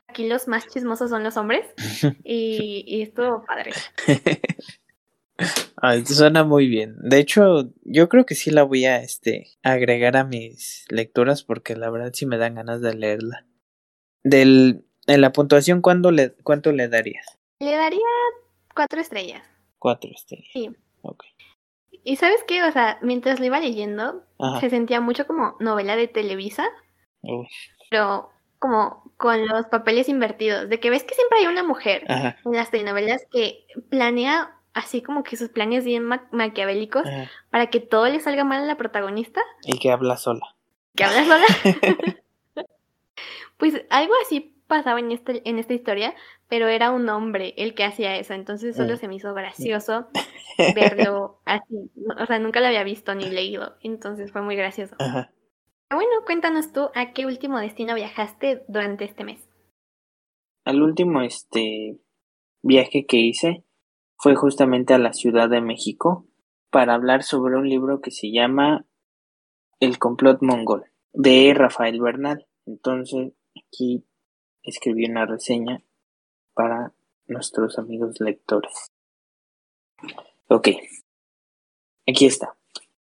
aquí 0.09 0.29
los 0.29 0.49
más 0.49 0.67
chismosos 0.69 1.11
son 1.11 1.23
los 1.25 1.37
hombres. 1.37 1.65
Y, 2.25 2.85
y 2.87 3.03
estuvo 3.03 3.45
padre. 3.45 3.73
Ay, 5.77 6.05
suena 6.05 6.45
muy 6.45 6.67
bien. 6.67 6.97
De 6.99 7.19
hecho, 7.19 7.73
yo 7.85 8.09
creo 8.09 8.27
que 8.27 8.35
sí 8.35 8.51
la 8.51 8.63
voy 8.63 8.85
a 8.85 8.99
este 8.99 9.47
agregar 9.63 10.17
a 10.17 10.25
mis 10.25 10.85
lecturas 10.91 11.43
porque 11.43 11.77
la 11.77 11.91
verdad 11.91 12.13
sí 12.13 12.27
me 12.27 12.37
dan 12.37 12.57
ganas 12.57 12.83
de 12.83 12.95
leerla. 12.95 13.47
Del 14.23 14.85
en 15.07 15.23
la 15.23 15.33
puntuación 15.33 15.81
¿cuándo 15.81 16.11
le 16.11 16.33
cuánto 16.43 16.73
le 16.73 16.89
darías? 16.89 17.39
Le 17.61 17.75
daría 17.75 18.01
cuatro 18.75 19.01
estrellas. 19.01 19.43
Cuatro 19.79 20.11
estrellas. 20.11 20.51
Sí. 20.53 20.71
Ok. 21.03 21.25
Y 22.05 22.17
sabes 22.17 22.43
qué, 22.47 22.63
o 22.63 22.73
sea, 22.73 22.99
mientras 23.03 23.41
lo 23.41 23.47
iba 23.47 23.61
leyendo, 23.61 24.23
Ajá. 24.39 24.61
se 24.61 24.71
sentía 24.71 25.01
mucho 25.01 25.27
como 25.27 25.57
novela 25.61 25.97
de 25.97 26.09
Televisa, 26.09 26.67
Uf. 27.23 27.47
pero 27.91 28.31
como 28.59 29.13
con 29.17 29.47
los 29.47 29.67
papeles 29.67 30.09
invertidos, 30.09 30.69
de 30.69 30.81
que 30.81 30.91
ves 30.91 31.05
que 31.05 31.15
siempre 31.15 31.39
hay 31.41 31.47
una 31.47 31.63
mujer 31.63 32.05
Ajá. 32.09 32.37
en 32.45 32.53
las 32.53 32.71
telenovelas 32.71 33.27
que 33.31 33.67
planea 33.91 34.57
así 34.73 35.03
como 35.03 35.25
que 35.25 35.37
sus 35.37 35.49
planes 35.51 35.85
bien 35.85 36.05
ma- 36.05 36.29
maquiavélicos 36.31 37.07
Ajá. 37.07 37.31
para 37.51 37.67
que 37.69 37.81
todo 37.81 38.07
le 38.07 38.21
salga 38.21 38.45
mal 38.45 38.63
a 38.63 38.67
la 38.67 38.77
protagonista, 38.77 39.41
Y 39.65 39.79
que 39.79 39.91
habla 39.91 40.17
sola. 40.17 40.55
que 40.95 41.05
habla 41.05 41.25
sola. 41.25 41.47
pues 43.57 43.83
algo 43.91 44.13
así 44.25 44.55
pasaba 44.71 44.99
en, 45.01 45.13
este, 45.13 45.47
en 45.47 45.59
esta 45.59 45.75
historia, 45.75 46.15
pero 46.49 46.69
era 46.69 46.91
un 46.91 47.07
hombre 47.11 47.53
el 47.59 47.75
que 47.75 47.85
hacía 47.85 48.17
eso, 48.17 48.33
entonces 48.33 48.75
solo 48.75 48.95
Mm. 48.95 48.97
se 48.97 49.09
me 49.09 49.17
hizo 49.17 49.35
gracioso 49.35 50.09
verlo 51.05 51.43
así. 51.45 51.91
O 52.19 52.25
sea, 52.25 52.39
nunca 52.39 52.61
lo 52.61 52.69
había 52.69 52.85
visto 52.85 53.15
ni 53.15 53.29
leído, 53.29 53.77
entonces 53.83 54.33
fue 54.33 54.41
muy 54.41 54.57
gracioso. 54.57 54.97
Ajá. 54.99 55.31
Pero 55.89 56.01
bueno, 56.01 56.25
cuéntanos 56.25 56.73
tú 56.73 56.89
a 56.95 57.13
qué 57.13 57.27
último 57.27 57.59
destino 57.59 57.95
viajaste 57.95 58.65
durante 58.69 59.05
este 59.05 59.25
mes. 59.25 59.47
Al 60.65 60.83
último 60.83 61.21
este 61.21 61.99
viaje 62.63 63.05
que 63.07 63.19
hice 63.19 63.65
fue 64.17 64.35
justamente 64.37 64.95
a 64.95 64.99
la 64.99 65.13
Ciudad 65.13 65.51
de 65.51 65.61
México 65.61 66.27
para 66.71 66.95
hablar 66.95 67.25
sobre 67.25 67.57
un 67.57 67.69
libro 67.69 68.01
que 68.01 68.11
se 68.13 68.31
llama 68.31 68.87
El 69.81 69.99
complot 69.99 70.39
mongol 70.43 70.85
de 71.13 71.53
Rafael 71.55 72.01
Bernal. 72.01 72.47
Entonces, 72.67 73.33
aquí 73.57 74.07
escribí 74.63 75.07
una 75.07 75.27
reseña 75.27 75.83
para 76.55 76.93
nuestros 77.27 77.79
amigos 77.79 78.21
lectores. 78.21 78.93
Ok, 80.49 80.69
aquí 82.07 82.27
está. 82.27 82.55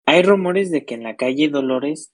Hay 0.06 0.22
rumores 0.22 0.70
de 0.70 0.84
que 0.84 0.94
en 0.94 1.02
la 1.02 1.16
calle 1.16 1.48
Dolores, 1.48 2.12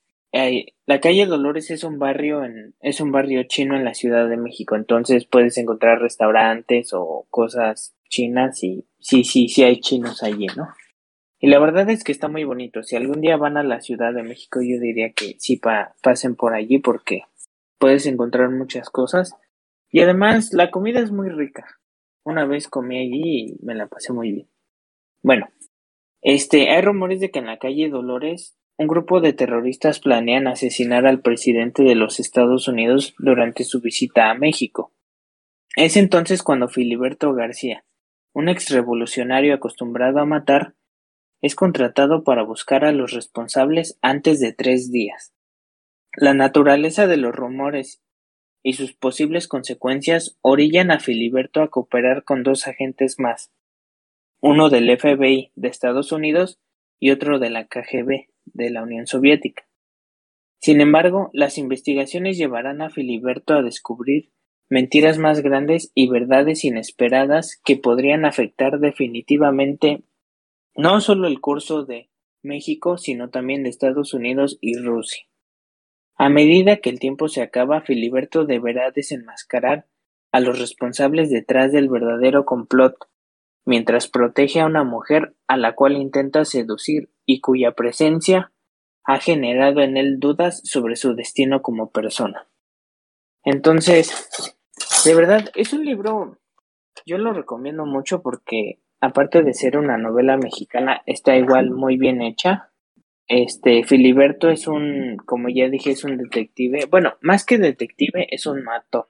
la 0.87 1.01
calle 1.01 1.27
Dolores 1.27 1.71
es 1.71 1.85
un 1.85 1.99
barrio 1.99 2.45
en, 2.45 2.75
es 2.81 3.01
un 3.01 3.13
barrio 3.13 3.43
chino 3.45 3.77
en 3.77 3.85
la 3.85 3.95
Ciudad 3.95 4.29
de 4.29 4.37
México, 4.37 4.77
entonces 4.77 5.27
puedes 5.27 5.59
encontrar 5.59 6.01
restaurantes 6.01 6.93
o 6.93 7.27
cosas 7.31 7.95
chinas 8.09 8.63
y 8.63 8.87
sí, 9.01 9.25
sí, 9.25 9.49
sí 9.49 9.65
hay 9.65 9.81
chinos 9.81 10.23
allí, 10.23 10.47
¿no? 10.57 10.69
Y 11.41 11.49
la 11.49 11.59
verdad 11.59 11.91
es 11.91 12.05
que 12.05 12.13
está 12.13 12.29
muy 12.29 12.45
bonito. 12.45 12.83
Si 12.83 12.97
algún 12.97 13.21
día 13.21 13.37
van 13.37 13.57
a 13.57 13.63
la 13.63 13.81
Ciudad 13.81 14.15
de 14.15 14.23
México, 14.23 14.61
yo 14.63 14.81
diría 14.81 15.13
que 15.13 15.37
sí 15.39 15.57
pa- 15.57 15.95
pasen 16.03 16.37
por 16.37 16.55
allí 16.55 16.79
porque 16.79 17.23
puedes 17.81 18.07
encontrar 18.07 18.51
muchas 18.51 18.91
cosas. 18.91 19.35
Y 19.91 20.01
además 20.01 20.53
la 20.53 20.71
comida 20.71 21.01
es 21.01 21.11
muy 21.11 21.31
rica. 21.31 21.67
Una 22.23 22.45
vez 22.45 22.69
comí 22.69 22.99
allí 22.99 23.41
y 23.41 23.57
me 23.65 23.75
la 23.75 23.89
pasé 23.89 24.13
muy 24.13 24.31
bien. 24.31 24.49
Bueno, 25.23 25.49
este, 26.23 26.71
hay 26.71 26.83
rumores 26.83 27.19
de 27.19 27.33
que 27.33 27.41
en 27.41 27.47
la 27.47 27.59
calle 27.59 27.89
Dolores 27.89 28.57
un 28.81 28.87
grupo 28.87 29.21
de 29.21 29.35
terroristas 29.35 30.01
planean 30.01 30.47
asesinar 30.47 31.07
al 31.07 31.21
presidente 31.21 31.83
de 31.83 31.95
los 31.95 32.19
Estados 32.19 32.67
Unidos 32.67 33.15
durante 33.19 33.65
su 33.65 33.83
visita 33.83 34.31
a 34.31 34.35
México. 34.35 34.95
Es 35.77 35.99
entonces 35.99 36.43
cuando 36.43 36.67
Filiberto 36.67 37.35
García, 37.35 37.85
un 38.33 38.49
exrevolucionario 38.49 39.53
acostumbrado 39.53 40.19
a 40.21 40.25
matar, 40.25 40.75
es 41.43 41.55
contratado 41.55 42.25
para 42.25 42.43
buscar 42.43 42.87
a 42.87 42.93
los 42.93 43.13
responsables 43.13 43.99
antes 44.01 44.41
de 44.41 44.55
tres 44.55 44.91
días. 44.91 45.35
La 46.21 46.35
naturaleza 46.35 47.07
de 47.07 47.17
los 47.17 47.35
rumores 47.35 48.03
y 48.63 48.75
sus 48.75 48.93
posibles 48.93 49.49
consecuencias 49.49 50.37
orillan 50.43 50.91
a 50.91 51.01
Filiberto 51.01 51.63
a 51.63 51.71
cooperar 51.71 52.25
con 52.25 52.43
dos 52.43 52.67
agentes 52.67 53.19
más, 53.19 53.51
uno 54.39 54.69
del 54.69 54.95
FBI 54.99 55.51
de 55.55 55.69
Estados 55.69 56.13
Unidos 56.13 56.61
y 57.01 57.11
otro 57.11 57.39
de 57.39 57.49
la 57.49 57.69
KGB 57.69 58.27
de 58.45 58.71
la 58.71 58.83
Unión 58.83 59.07
Soviética. 59.07 59.67
Sin 60.61 60.83
embargo, 60.83 61.31
las 61.33 61.57
investigaciones 61.57 62.37
llevarán 62.37 62.83
a 62.83 62.91
Filiberto 62.91 63.55
a 63.55 63.63
descubrir 63.63 64.31
mentiras 64.69 65.17
más 65.17 65.41
grandes 65.41 65.91
y 65.95 66.11
verdades 66.11 66.67
inesperadas 66.67 67.59
que 67.65 67.79
podrían 67.79 68.27
afectar 68.27 68.79
definitivamente 68.79 70.03
no 70.77 71.01
solo 71.01 71.29
el 71.29 71.41
curso 71.41 71.87
de 71.87 72.11
México, 72.43 72.99
sino 72.99 73.31
también 73.31 73.63
de 73.63 73.71
Estados 73.71 74.13
Unidos 74.13 74.59
y 74.61 74.77
Rusia. 74.77 75.30
A 76.21 76.29
medida 76.29 76.77
que 76.77 76.91
el 76.91 77.01
tiempo 77.01 77.29
se 77.29 77.41
acaba, 77.41 77.81
Filiberto 77.81 78.45
deberá 78.45 78.91
desenmascarar 78.91 79.87
a 80.33 80.41
los 80.41 80.59
responsables 80.59 81.31
detrás 81.31 81.73
del 81.73 81.89
verdadero 81.89 82.45
complot, 82.45 83.09
mientras 83.65 84.07
protege 84.07 84.61
a 84.61 84.67
una 84.67 84.85
mujer 84.85 85.35
a 85.49 85.57
la 85.57 85.75
cual 85.75 85.97
intenta 85.97 86.45
seducir 86.45 87.09
y 87.25 87.41
cuya 87.41 87.73
presencia 87.73 88.53
ha 89.03 89.19
generado 89.19 89.81
en 89.81 89.97
él 89.97 90.21
dudas 90.21 90.61
sobre 90.63 90.97
su 90.97 91.15
destino 91.15 91.63
como 91.63 91.91
persona. 91.91 92.51
Entonces, 93.43 94.55
de 95.07 95.15
verdad, 95.15 95.51
es 95.55 95.73
un 95.73 95.87
libro, 95.87 96.37
yo 97.07 97.17
lo 97.17 97.33
recomiendo 97.33 97.87
mucho 97.87 98.21
porque 98.21 98.83
aparte 99.01 99.43
de 99.43 99.55
ser 99.55 99.79
una 99.79 99.97
novela 99.97 100.37
mexicana, 100.37 101.01
está 101.07 101.35
igual 101.35 101.71
muy 101.71 101.97
bien 101.97 102.21
hecha. 102.21 102.70
Este, 103.31 103.85
Filiberto 103.85 104.51
es 104.51 104.67
un, 104.67 105.17
como 105.25 105.49
ya 105.49 105.69
dije, 105.69 105.93
es 105.93 106.03
un 106.03 106.17
detective, 106.17 106.87
bueno, 106.91 107.13
más 107.21 107.47
que 107.47 107.59
detective, 107.59 108.27
es 108.29 108.45
un 108.45 108.65
mato 108.65 109.09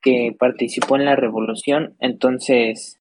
que 0.00 0.36
participó 0.38 0.94
en 0.94 1.04
la 1.04 1.16
revolución, 1.16 1.96
entonces 1.98 3.00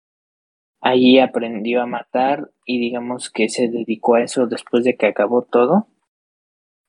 allí 0.81 1.19
aprendió 1.19 1.83
a 1.83 1.85
matar 1.85 2.49
y 2.65 2.79
digamos 2.79 3.29
que 3.29 3.47
se 3.47 3.67
dedicó 3.67 4.15
a 4.15 4.23
eso 4.23 4.47
después 4.47 4.83
de 4.83 4.97
que 4.97 5.05
acabó 5.05 5.43
todo. 5.43 5.87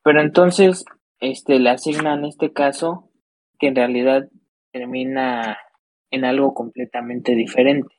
Pero 0.03 0.23
entonces, 0.23 0.87
este, 1.20 1.59
le 1.59 1.68
asignan 1.68 2.25
este 2.25 2.55
caso 2.55 3.11
que 3.59 3.66
en 3.66 3.77
realidad 3.77 4.31
termina 4.73 5.59
en 6.11 6.25
algo 6.25 6.55
completamente 6.55 7.35
diferente. 7.35 7.94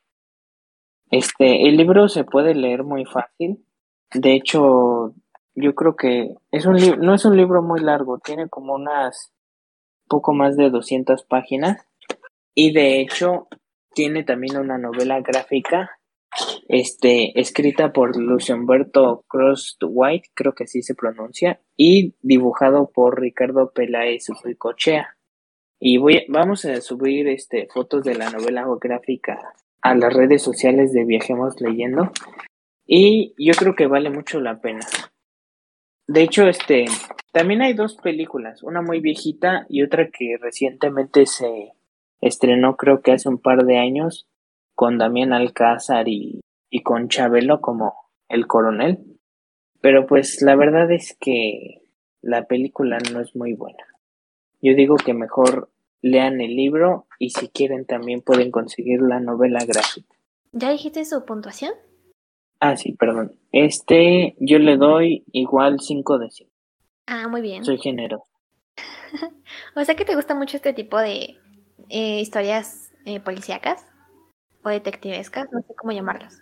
Este, 1.12 1.70
el 1.70 1.78
libro 1.78 2.08
se 2.08 2.24
puede 2.24 2.56
leer 2.56 2.84
muy 2.84 3.06
fácil. 3.06 3.64
De 4.12 4.34
hecho, 4.34 5.14
yo 5.56 5.76
creo 5.76 5.96
que 5.96 6.36
es 6.52 6.66
un 6.66 6.76
no 7.00 7.14
es 7.14 7.26
un 7.26 7.38
libro 7.38 7.62
muy 7.62 7.80
largo, 7.82 8.20
tiene 8.20 8.50
como 8.50 8.76
unas 8.76 9.34
poco 10.08 10.34
más 10.34 10.58
de 10.58 10.70
200 10.70 11.24
páginas 11.24 11.88
y 12.54 12.74
de 12.74 13.02
hecho 13.02 13.48
tiene 13.94 14.24
también 14.24 14.58
una 14.58 14.78
novela 14.78 15.20
gráfica 15.22 15.92
este 16.68 17.40
escrita 17.40 17.92
por 17.92 18.16
Lucio 18.18 18.56
Humberto 18.56 19.26
Cross 19.28 19.78
White, 19.82 20.30
creo 20.34 20.54
que 20.54 20.64
así 20.64 20.82
se 20.82 20.96
pronuncia, 20.96 21.60
y 21.76 22.16
dibujado 22.22 22.90
por 22.94 23.20
Ricardo 23.20 23.72
Peláez 23.72 24.28
Ricochea. 24.44 25.18
Y 25.80 25.98
voy, 25.98 26.26
vamos 26.30 26.64
a 26.66 26.80
subir 26.80 27.28
este 27.28 27.68
fotos 27.74 28.04
de 28.04 28.16
la 28.16 28.30
novela 28.30 28.66
gráfica 28.80 29.54
a 29.82 29.96
las 29.96 30.14
redes 30.14 30.44
sociales 30.44 30.94
de 30.94 31.06
Viajemos 31.06 31.60
Leyendo 31.60 32.12
y 32.86 33.34
yo 33.38 33.54
creo 33.58 33.76
que 33.76 33.88
vale 33.88 34.10
mucho 34.10 34.40
la 34.40 34.62
pena. 34.62 34.86
De 36.12 36.24
hecho, 36.24 36.46
este 36.46 36.88
también 37.32 37.62
hay 37.62 37.72
dos 37.72 37.96
películas, 37.96 38.64
una 38.64 38.82
muy 38.82 39.00
viejita 39.00 39.66
y 39.70 39.82
otra 39.82 40.10
que 40.10 40.36
recientemente 40.42 41.26
se 41.26 41.72
estrenó 42.20 42.76
creo 42.76 43.02
que 43.02 43.14
hace 43.14 43.30
un 43.30 43.38
par 43.38 43.64
de 43.64 43.78
años 43.78 44.28
con 44.76 44.98
Damián 44.98 45.32
Alcázar 45.32 46.10
y, 46.10 46.42
y 46.70 46.84
con 46.84 47.08
Chabelo 47.08 47.62
como 47.62 47.96
el 48.28 48.46
coronel. 48.46 49.00
Pero 49.80 50.06
pues 50.06 50.42
la 50.42 50.58
verdad 50.58 50.92
es 50.92 51.16
que 51.18 51.82
la 52.22 52.46
película 52.46 52.98
no 53.14 53.22
es 53.22 53.34
muy 53.34 53.54
buena. 53.54 53.86
Yo 54.62 54.76
digo 54.76 54.98
que 54.98 55.14
mejor 55.14 55.70
lean 56.02 56.42
el 56.42 56.58
libro 56.58 57.08
y 57.20 57.30
si 57.30 57.48
quieren 57.48 57.86
también 57.86 58.20
pueden 58.20 58.52
conseguir 58.52 59.02
la 59.02 59.22
novela 59.22 59.64
gráfica. 59.66 60.14
¿Ya 60.52 60.72
dijiste 60.72 61.06
su 61.06 61.24
puntuación? 61.24 61.72
Ah, 62.62 62.78
sí, 62.78 62.94
perdón. 62.94 63.34
Este 63.52 64.36
yo 64.40 64.60
le 64.60 64.78
doy 64.78 65.26
igual 65.32 65.80
5 65.80 66.20
de 66.20 66.30
5. 66.30 66.52
Ah, 67.08 67.28
muy 67.28 67.42
bien. 67.42 67.66
Soy 67.66 67.80
generoso. 67.80 68.32
o 69.76 69.84
sea 69.84 69.96
que 69.96 70.06
te 70.06 70.16
gusta 70.16 70.36
mucho 70.36 70.58
este 70.58 70.72
tipo 70.72 71.00
de 71.00 71.38
eh, 71.90 72.22
historias 72.22 72.94
eh, 73.06 73.20
policíacas 73.20 73.88
o 74.64 74.70
detectivescas, 74.70 75.52
no 75.52 75.62
sé 75.62 75.74
cómo 75.76 75.92
llamarlas. 75.92 76.40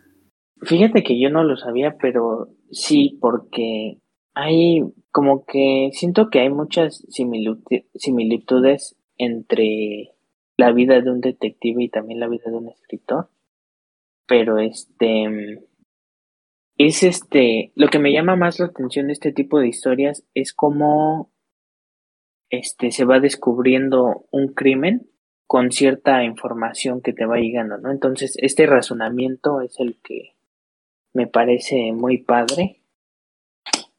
Fíjate 0.62 1.04
que 1.04 1.18
yo 1.18 1.30
no 1.30 1.46
lo 1.46 1.56
sabía, 1.56 1.96
pero 1.98 2.50
sí, 2.70 3.18
porque 3.22 4.00
hay 4.34 4.84
como 5.12 5.46
que 5.46 5.90
siento 5.94 6.30
que 6.30 6.42
hay 6.42 6.50
muchas 6.50 7.02
similitudes 7.08 8.98
entre 9.18 10.10
la 10.58 10.74
vida 10.74 11.00
de 11.00 11.10
un 11.10 11.22
detective 11.22 11.82
y 11.82 11.90
también 11.90 12.20
la 12.20 12.28
vida 12.28 12.52
de 12.52 12.58
un 12.58 12.68
escritor. 12.68 13.30
Pero 14.28 14.60
este 14.60 15.69
es 16.80 17.04
este 17.04 17.72
lo 17.76 17.90
que 17.90 18.00
me 18.00 18.14
llama 18.14 18.38
más 18.38 18.60
la 18.60 18.68
atención 18.68 19.08
de 19.08 19.14
este 19.14 19.34
tipo 19.34 19.60
de 19.60 19.68
historias 19.68 20.24
es 20.34 20.54
cómo 20.54 21.30
este 22.50 22.92
se 22.92 23.06
va 23.06 23.20
descubriendo 23.20 24.26
un 24.32 24.54
crimen 24.54 25.08
con 25.46 25.72
cierta 25.72 26.24
información 26.24 27.02
que 27.02 27.12
te 27.12 27.26
va 27.26 27.38
llegando, 27.38 27.78
¿no? 27.78 27.92
Entonces, 27.92 28.38
este 28.40 28.66
razonamiento 28.66 29.62
es 29.62 29.80
el 29.80 30.00
que 30.04 30.36
me 31.14 31.28
parece 31.28 31.92
muy 31.92 32.20
padre. 32.20 32.82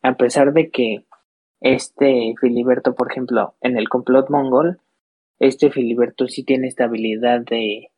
A 0.02 0.16
pesar 0.16 0.52
de 0.52 0.70
que 0.70 1.06
este 1.60 2.34
Filiberto, 2.40 2.94
por 2.94 3.10
ejemplo, 3.10 3.56
en 3.60 3.76
el 3.76 3.88
complot 3.88 4.30
mongol, 4.30 4.80
este 5.38 5.70
Filiberto 5.70 6.28
sí 6.28 6.44
tiene 6.44 6.68
esta 6.68 6.84
habilidad 6.84 7.40
de, 7.40 7.90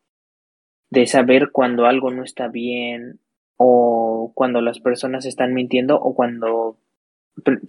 de 0.89 1.05
saber 1.05 1.51
cuando 1.51 1.85
algo 1.85 2.11
no 2.11 2.23
está 2.23 2.47
bien 2.47 3.19
o 3.57 4.31
cuando 4.35 4.61
las 4.61 4.79
personas 4.79 5.25
están 5.25 5.53
mintiendo 5.53 5.99
o 5.99 6.15
cuando 6.15 6.77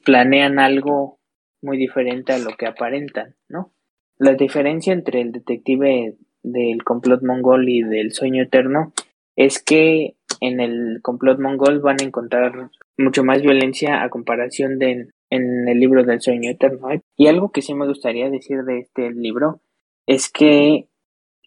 planean 0.04 0.58
algo 0.58 1.18
muy 1.62 1.78
diferente 1.78 2.32
a 2.32 2.38
lo 2.38 2.50
que 2.56 2.66
aparentan, 2.66 3.34
¿no? 3.48 3.72
La 4.18 4.34
diferencia 4.34 4.92
entre 4.92 5.20
el 5.20 5.32
detective 5.32 6.16
del 6.42 6.84
complot 6.84 7.22
mongol 7.22 7.68
y 7.68 7.82
del 7.82 8.12
sueño 8.12 8.42
eterno 8.42 8.92
es 9.34 9.62
que 9.62 10.14
en 10.40 10.60
el 10.60 11.00
complot 11.02 11.40
mongol 11.40 11.80
van 11.80 11.96
a 12.00 12.04
encontrar 12.04 12.70
mucho 12.98 13.24
más 13.24 13.42
violencia 13.42 14.02
a 14.02 14.10
comparación 14.10 14.78
de 14.78 15.08
en 15.30 15.68
el 15.68 15.80
libro 15.80 16.04
del 16.04 16.20
sueño 16.20 16.50
eterno. 16.50 16.88
Y 17.16 17.26
algo 17.26 17.50
que 17.50 17.62
sí 17.62 17.74
me 17.74 17.86
gustaría 17.86 18.30
decir 18.30 18.62
de 18.62 18.78
este 18.78 19.10
libro 19.10 19.60
es 20.06 20.30
que 20.30 20.88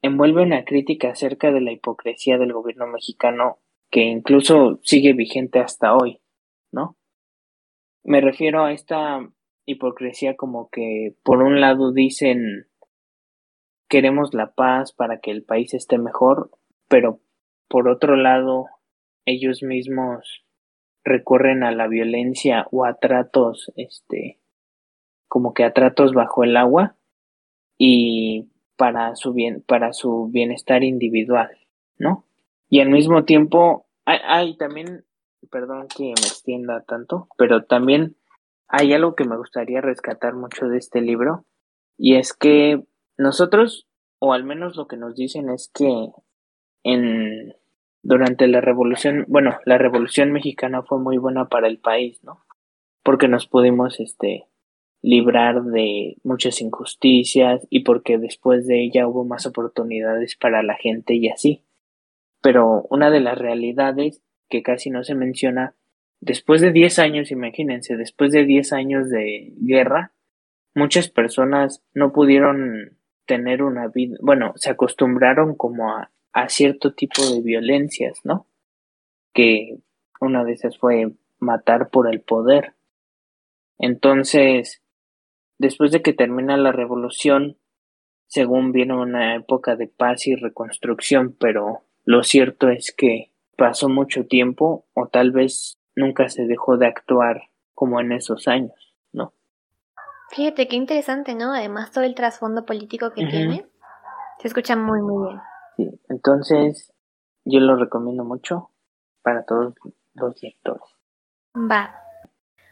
envuelve 0.01 0.43
una 0.43 0.65
crítica 0.65 1.09
acerca 1.09 1.51
de 1.51 1.61
la 1.61 1.71
hipocresía 1.71 2.37
del 2.37 2.53
gobierno 2.53 2.87
mexicano 2.87 3.59
que 3.89 4.01
incluso 4.01 4.79
sigue 4.83 5.13
vigente 5.13 5.59
hasta 5.59 5.95
hoy, 5.95 6.19
¿no? 6.71 6.97
Me 8.03 8.21
refiero 8.21 8.63
a 8.63 8.71
esta 8.71 9.27
hipocresía 9.65 10.35
como 10.35 10.69
que 10.69 11.15
por 11.23 11.41
un 11.41 11.59
lado 11.59 11.91
dicen 11.91 12.67
queremos 13.89 14.33
la 14.33 14.53
paz 14.53 14.93
para 14.93 15.19
que 15.19 15.31
el 15.31 15.43
país 15.43 15.73
esté 15.73 15.97
mejor, 15.97 16.51
pero 16.87 17.19
por 17.67 17.89
otro 17.89 18.15
lado 18.15 18.67
ellos 19.25 19.63
mismos 19.63 20.45
recurren 21.03 21.63
a 21.63 21.71
la 21.71 21.87
violencia 21.87 22.67
o 22.71 22.85
a 22.85 22.95
tratos 22.95 23.71
este 23.75 24.39
como 25.27 25.53
que 25.53 25.63
a 25.63 25.73
tratos 25.73 26.13
bajo 26.13 26.43
el 26.43 26.55
agua 26.55 26.95
y 27.77 28.49
para 28.77 29.15
su 29.15 29.33
bien, 29.33 29.63
para 29.67 29.91
su 29.91 30.29
bienestar 30.31 30.83
individual, 30.83 31.49
¿no? 31.97 32.26
Y 32.69 32.81
al 32.81 32.89
mismo 32.89 33.23
tiempo, 33.23 33.87
hay, 34.05 34.57
también, 34.57 35.05
perdón 35.51 35.87
que 35.95 36.03
me 36.03 36.11
extienda 36.11 36.83
tanto, 36.83 37.27
pero 37.37 37.63
también 37.65 38.17
hay 38.67 38.93
algo 38.93 39.15
que 39.15 39.25
me 39.25 39.37
gustaría 39.37 39.81
rescatar 39.81 40.33
mucho 40.33 40.67
de 40.67 40.77
este 40.77 41.01
libro, 41.01 41.45
y 41.97 42.15
es 42.15 42.33
que 42.33 42.83
nosotros, 43.17 43.87
o 44.19 44.33
al 44.33 44.43
menos 44.43 44.75
lo 44.75 44.87
que 44.87 44.97
nos 44.97 45.15
dicen 45.15 45.49
es 45.49 45.71
que 45.73 46.11
en 46.83 47.55
durante 48.03 48.47
la 48.47 48.61
revolución, 48.61 49.25
bueno, 49.27 49.57
la 49.65 49.77
revolución 49.77 50.31
mexicana 50.31 50.83
fue 50.83 50.99
muy 50.99 51.17
buena 51.17 51.49
para 51.49 51.67
el 51.67 51.79
país, 51.79 52.23
¿no? 52.23 52.45
porque 53.07 53.29
nos 53.29 53.47
pudimos 53.47 54.01
este 54.01 54.47
librar 55.01 55.63
de 55.63 56.17
muchas 56.25 56.59
injusticias 56.59 57.65
y 57.69 57.85
porque 57.85 58.17
después 58.17 58.67
de 58.67 58.83
ella 58.83 59.07
hubo 59.07 59.23
más 59.23 59.45
oportunidades 59.45 60.35
para 60.35 60.61
la 60.61 60.75
gente 60.75 61.15
y 61.15 61.29
así. 61.29 61.63
Pero 62.41 62.83
una 62.89 63.09
de 63.09 63.19
las 63.19 63.37
realidades 63.37 64.21
que 64.49 64.63
casi 64.63 64.89
no 64.89 65.03
se 65.03 65.15
menciona, 65.15 65.75
después 66.19 66.61
de 66.61 66.71
10 66.71 66.99
años, 66.99 67.31
imagínense, 67.31 67.97
después 67.97 68.31
de 68.31 68.45
10 68.45 68.73
años 68.73 69.09
de 69.09 69.53
guerra, 69.57 70.13
muchas 70.73 71.09
personas 71.09 71.83
no 71.93 72.13
pudieron 72.13 72.97
tener 73.25 73.63
una 73.63 73.87
vida, 73.87 74.17
bueno, 74.21 74.53
se 74.55 74.69
acostumbraron 74.69 75.55
como 75.55 75.91
a, 75.91 76.11
a 76.33 76.49
cierto 76.49 76.93
tipo 76.93 77.21
de 77.23 77.41
violencias, 77.41 78.19
¿no? 78.23 78.47
Que 79.33 79.79
una 80.21 80.43
de 80.43 80.53
esas 80.53 80.77
fue 80.77 81.11
matar 81.39 81.89
por 81.89 82.11
el 82.11 82.21
poder. 82.21 82.75
Entonces, 83.77 84.81
después 85.57 85.91
de 85.91 86.01
que 86.01 86.13
termina 86.13 86.57
la 86.57 86.71
revolución, 86.71 87.57
según 88.27 88.71
viene 88.71 88.95
una 88.95 89.35
época 89.35 89.75
de 89.75 89.87
paz 89.87 90.27
y 90.27 90.35
reconstrucción, 90.35 91.35
pero 91.39 91.83
lo 92.07 92.23
cierto 92.23 92.69
es 92.69 92.93
que 92.95 93.33
pasó 93.57 93.89
mucho 93.89 94.25
tiempo 94.25 94.87
o 94.93 95.07
tal 95.07 95.31
vez 95.31 95.77
nunca 95.93 96.29
se 96.29 96.47
dejó 96.47 96.77
de 96.77 96.87
actuar 96.87 97.49
como 97.73 97.99
en 97.99 98.13
esos 98.13 98.47
años, 98.47 98.95
¿no? 99.11 99.33
Fíjate 100.29 100.69
qué 100.69 100.77
interesante, 100.77 101.35
¿no? 101.35 101.53
Además 101.53 101.91
todo 101.91 102.05
el 102.05 102.15
trasfondo 102.15 102.65
político 102.65 103.11
que 103.11 103.25
tiene. 103.25 103.65
Se 104.39 104.47
escucha 104.47 104.77
muy, 104.77 105.01
muy 105.01 105.27
bien. 105.27 105.41
Sí, 105.75 106.01
entonces 106.07 106.93
yo 107.43 107.59
lo 107.59 107.75
recomiendo 107.75 108.23
mucho 108.23 108.71
para 109.21 109.43
todos 109.43 109.73
los 110.13 110.41
lectores. 110.41 110.83
Va. 111.57 111.93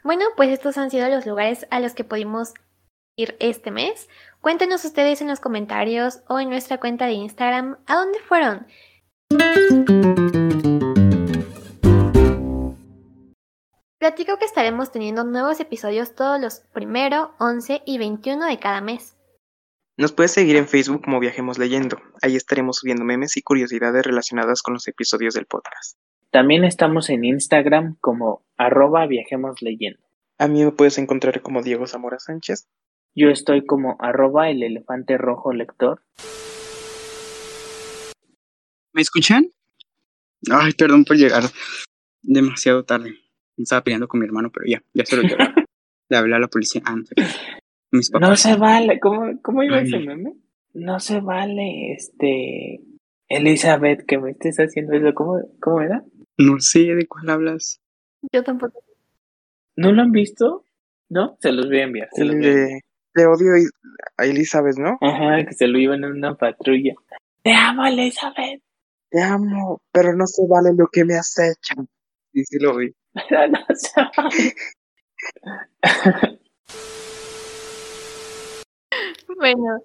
Bueno, 0.05 0.23
pues 0.37 0.49
estos 0.49 0.77
han 0.77 0.89
sido 0.89 1.09
los 1.09 1.25
lugares 1.25 1.67
a 1.71 1.81
los 1.81 1.93
que 1.93 2.05
pudimos 2.05 2.53
ir 3.17 3.35
este 3.41 3.69
mes. 3.69 4.07
Cuéntenos 4.39 4.85
ustedes 4.85 5.19
en 5.21 5.27
los 5.27 5.41
comentarios 5.41 6.21
o 6.29 6.39
en 6.39 6.49
nuestra 6.49 6.79
cuenta 6.79 7.05
de 7.05 7.13
Instagram 7.13 7.79
a 7.85 7.95
dónde 7.95 8.19
fueron. 8.19 8.65
Platico 13.97 14.37
que 14.37 14.45
estaremos 14.45 14.91
teniendo 14.91 15.23
nuevos 15.23 15.59
episodios 15.59 16.13
todos 16.13 16.39
los 16.39 16.59
primero, 16.73 17.33
11 17.39 17.81
y 17.85 17.97
21 17.97 18.45
de 18.45 18.59
cada 18.59 18.79
mes. 18.81 19.17
Nos 19.97 20.11
puedes 20.11 20.31
seguir 20.31 20.57
en 20.57 20.67
Facebook 20.67 21.03
como 21.03 21.19
Viajemos 21.19 21.57
Leyendo. 21.57 21.97
Ahí 22.21 22.35
estaremos 22.35 22.77
subiendo 22.77 23.03
memes 23.03 23.35
y 23.37 23.41
curiosidades 23.41 24.05
relacionadas 24.05 24.61
con 24.61 24.75
los 24.75 24.87
episodios 24.87 25.33
del 25.33 25.47
podcast. 25.47 25.97
También 26.29 26.65
estamos 26.65 27.09
en 27.09 27.23
Instagram 27.23 27.95
como 28.01 28.45
arroba 28.57 29.07
viajemos 29.07 29.61
leyendo. 29.61 30.01
A 30.37 30.47
mí 30.47 30.63
me 30.63 30.71
puedes 30.71 30.97
encontrar 30.97 31.41
como 31.41 31.61
Diego 31.63 31.87
Zamora 31.87 32.19
Sánchez. 32.19 32.67
Yo 33.15 33.29
estoy 33.29 33.65
como 33.65 33.95
arroba 33.99 34.49
el 34.49 34.61
elefante 34.61 35.17
rojo 35.17 35.53
lector. 35.53 36.01
¿Me 38.95 39.01
escuchan? 39.01 39.51
Ay, 40.49 40.71
perdón 40.71 41.03
por 41.03 41.17
llegar 41.17 41.43
demasiado 42.21 42.85
tarde. 42.85 43.11
Me 43.57 43.63
estaba 43.63 43.83
peleando 43.83 44.07
con 44.07 44.21
mi 44.21 44.25
hermano, 44.25 44.49
pero 44.53 44.65
ya, 44.67 44.81
ya 44.93 45.05
se 45.05 45.17
lo 45.17 45.23
llevé. 45.23 45.53
Le 46.09 46.17
hablé 46.17 46.33
a 46.37 46.39
la 46.39 46.47
policía. 46.47 46.81
Mis 47.91 48.09
papás. 48.09 48.29
No 48.29 48.35
se 48.37 48.55
vale, 48.55 48.99
¿cómo, 49.01 49.37
cómo 49.41 49.63
iba 49.63 49.77
Ay, 49.79 49.87
ese 49.87 49.99
meme? 49.99 50.33
No 50.73 50.99
se 51.01 51.19
vale, 51.19 51.91
este, 51.91 52.79
Elizabeth, 53.27 54.05
que 54.05 54.17
me 54.17 54.31
estés 54.31 54.55
haciendo 54.57 54.93
eso, 54.93 55.13
¿cómo, 55.13 55.41
cómo 55.61 55.81
era? 55.81 56.01
No 56.37 56.59
sé 56.61 56.79
de 56.95 57.05
cuál 57.05 57.29
hablas. 57.29 57.81
Yo 58.31 58.43
tampoco. 58.43 58.81
¿No 59.75 59.91
lo 59.91 60.01
han 60.03 60.11
visto? 60.11 60.63
¿No? 61.09 61.37
Se 61.41 61.51
los 61.51 61.67
voy 61.67 61.79
a 61.79 61.83
enviar. 61.83 62.07
Se 62.13 62.23
los 62.23 62.35
El 62.35 62.39
voy 62.41 62.47
a 62.47 62.51
enviar. 62.51 62.69
de, 63.13 63.21
de 63.21 63.25
odio 63.27 63.69
a 64.17 64.25
Elizabeth, 64.25 64.77
¿no? 64.77 64.97
Ajá, 65.01 65.45
que 65.45 65.53
se 65.53 65.67
lo 65.67 65.77
iban 65.79 66.03
en 66.05 66.11
una 66.13 66.35
patrulla. 66.35 66.93
Te 67.43 67.51
amo, 67.53 67.85
Elizabeth. 67.85 68.61
Te 69.15 69.23
amo, 69.23 69.81
pero 69.93 70.13
no 70.13 70.27
se 70.27 70.45
vale 70.45 70.71
lo 70.77 70.87
que 70.91 71.05
me 71.05 71.15
acechan. 71.15 71.87
Y 72.33 72.43
sí 72.43 72.59
lo 72.59 72.75
vi. 72.75 72.93
Pero 73.13 73.47
no 73.47 73.65
se 73.73 73.91
vale. 74.17 74.55
Bueno, 79.37 79.79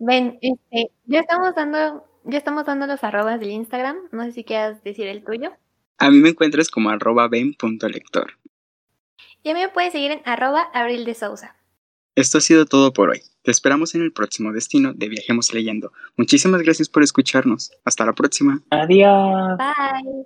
ven, 0.00 0.40
este, 0.40 0.90
ya 1.04 1.20
estamos 1.20 1.54
dando, 1.54 2.04
ya 2.24 2.38
estamos 2.38 2.66
dando 2.66 2.88
los 2.88 3.04
arrobas 3.04 3.38
del 3.38 3.52
Instagram. 3.52 4.08
No 4.10 4.24
sé 4.24 4.32
si 4.32 4.42
quieras 4.42 4.82
decir 4.82 5.06
el 5.06 5.22
tuyo. 5.22 5.52
A 5.98 6.10
mí 6.10 6.18
me 6.18 6.30
encuentras 6.30 6.68
como 6.68 6.90
arroba 6.90 7.28
ben.lector. 7.28 8.32
Y 9.44 9.50
a 9.50 9.54
mí 9.54 9.60
me 9.60 9.68
puedes 9.68 9.92
seguir 9.92 10.10
en 10.10 10.22
arroba 10.24 10.62
abril 10.74 11.04
de 11.04 11.14
Sousa. 11.14 11.54
Esto 12.16 12.38
ha 12.38 12.40
sido 12.40 12.66
todo 12.66 12.92
por 12.92 13.10
hoy. 13.10 13.22
Te 13.44 13.50
esperamos 13.50 13.94
en 13.94 14.02
el 14.02 14.12
próximo 14.12 14.52
destino 14.52 14.94
de 14.94 15.10
Viajemos 15.10 15.52
Leyendo. 15.52 15.92
Muchísimas 16.16 16.62
gracias 16.62 16.88
por 16.88 17.02
escucharnos. 17.02 17.72
Hasta 17.84 18.06
la 18.06 18.14
próxima. 18.14 18.62
Adiós. 18.70 19.58
Bye. 19.58 20.24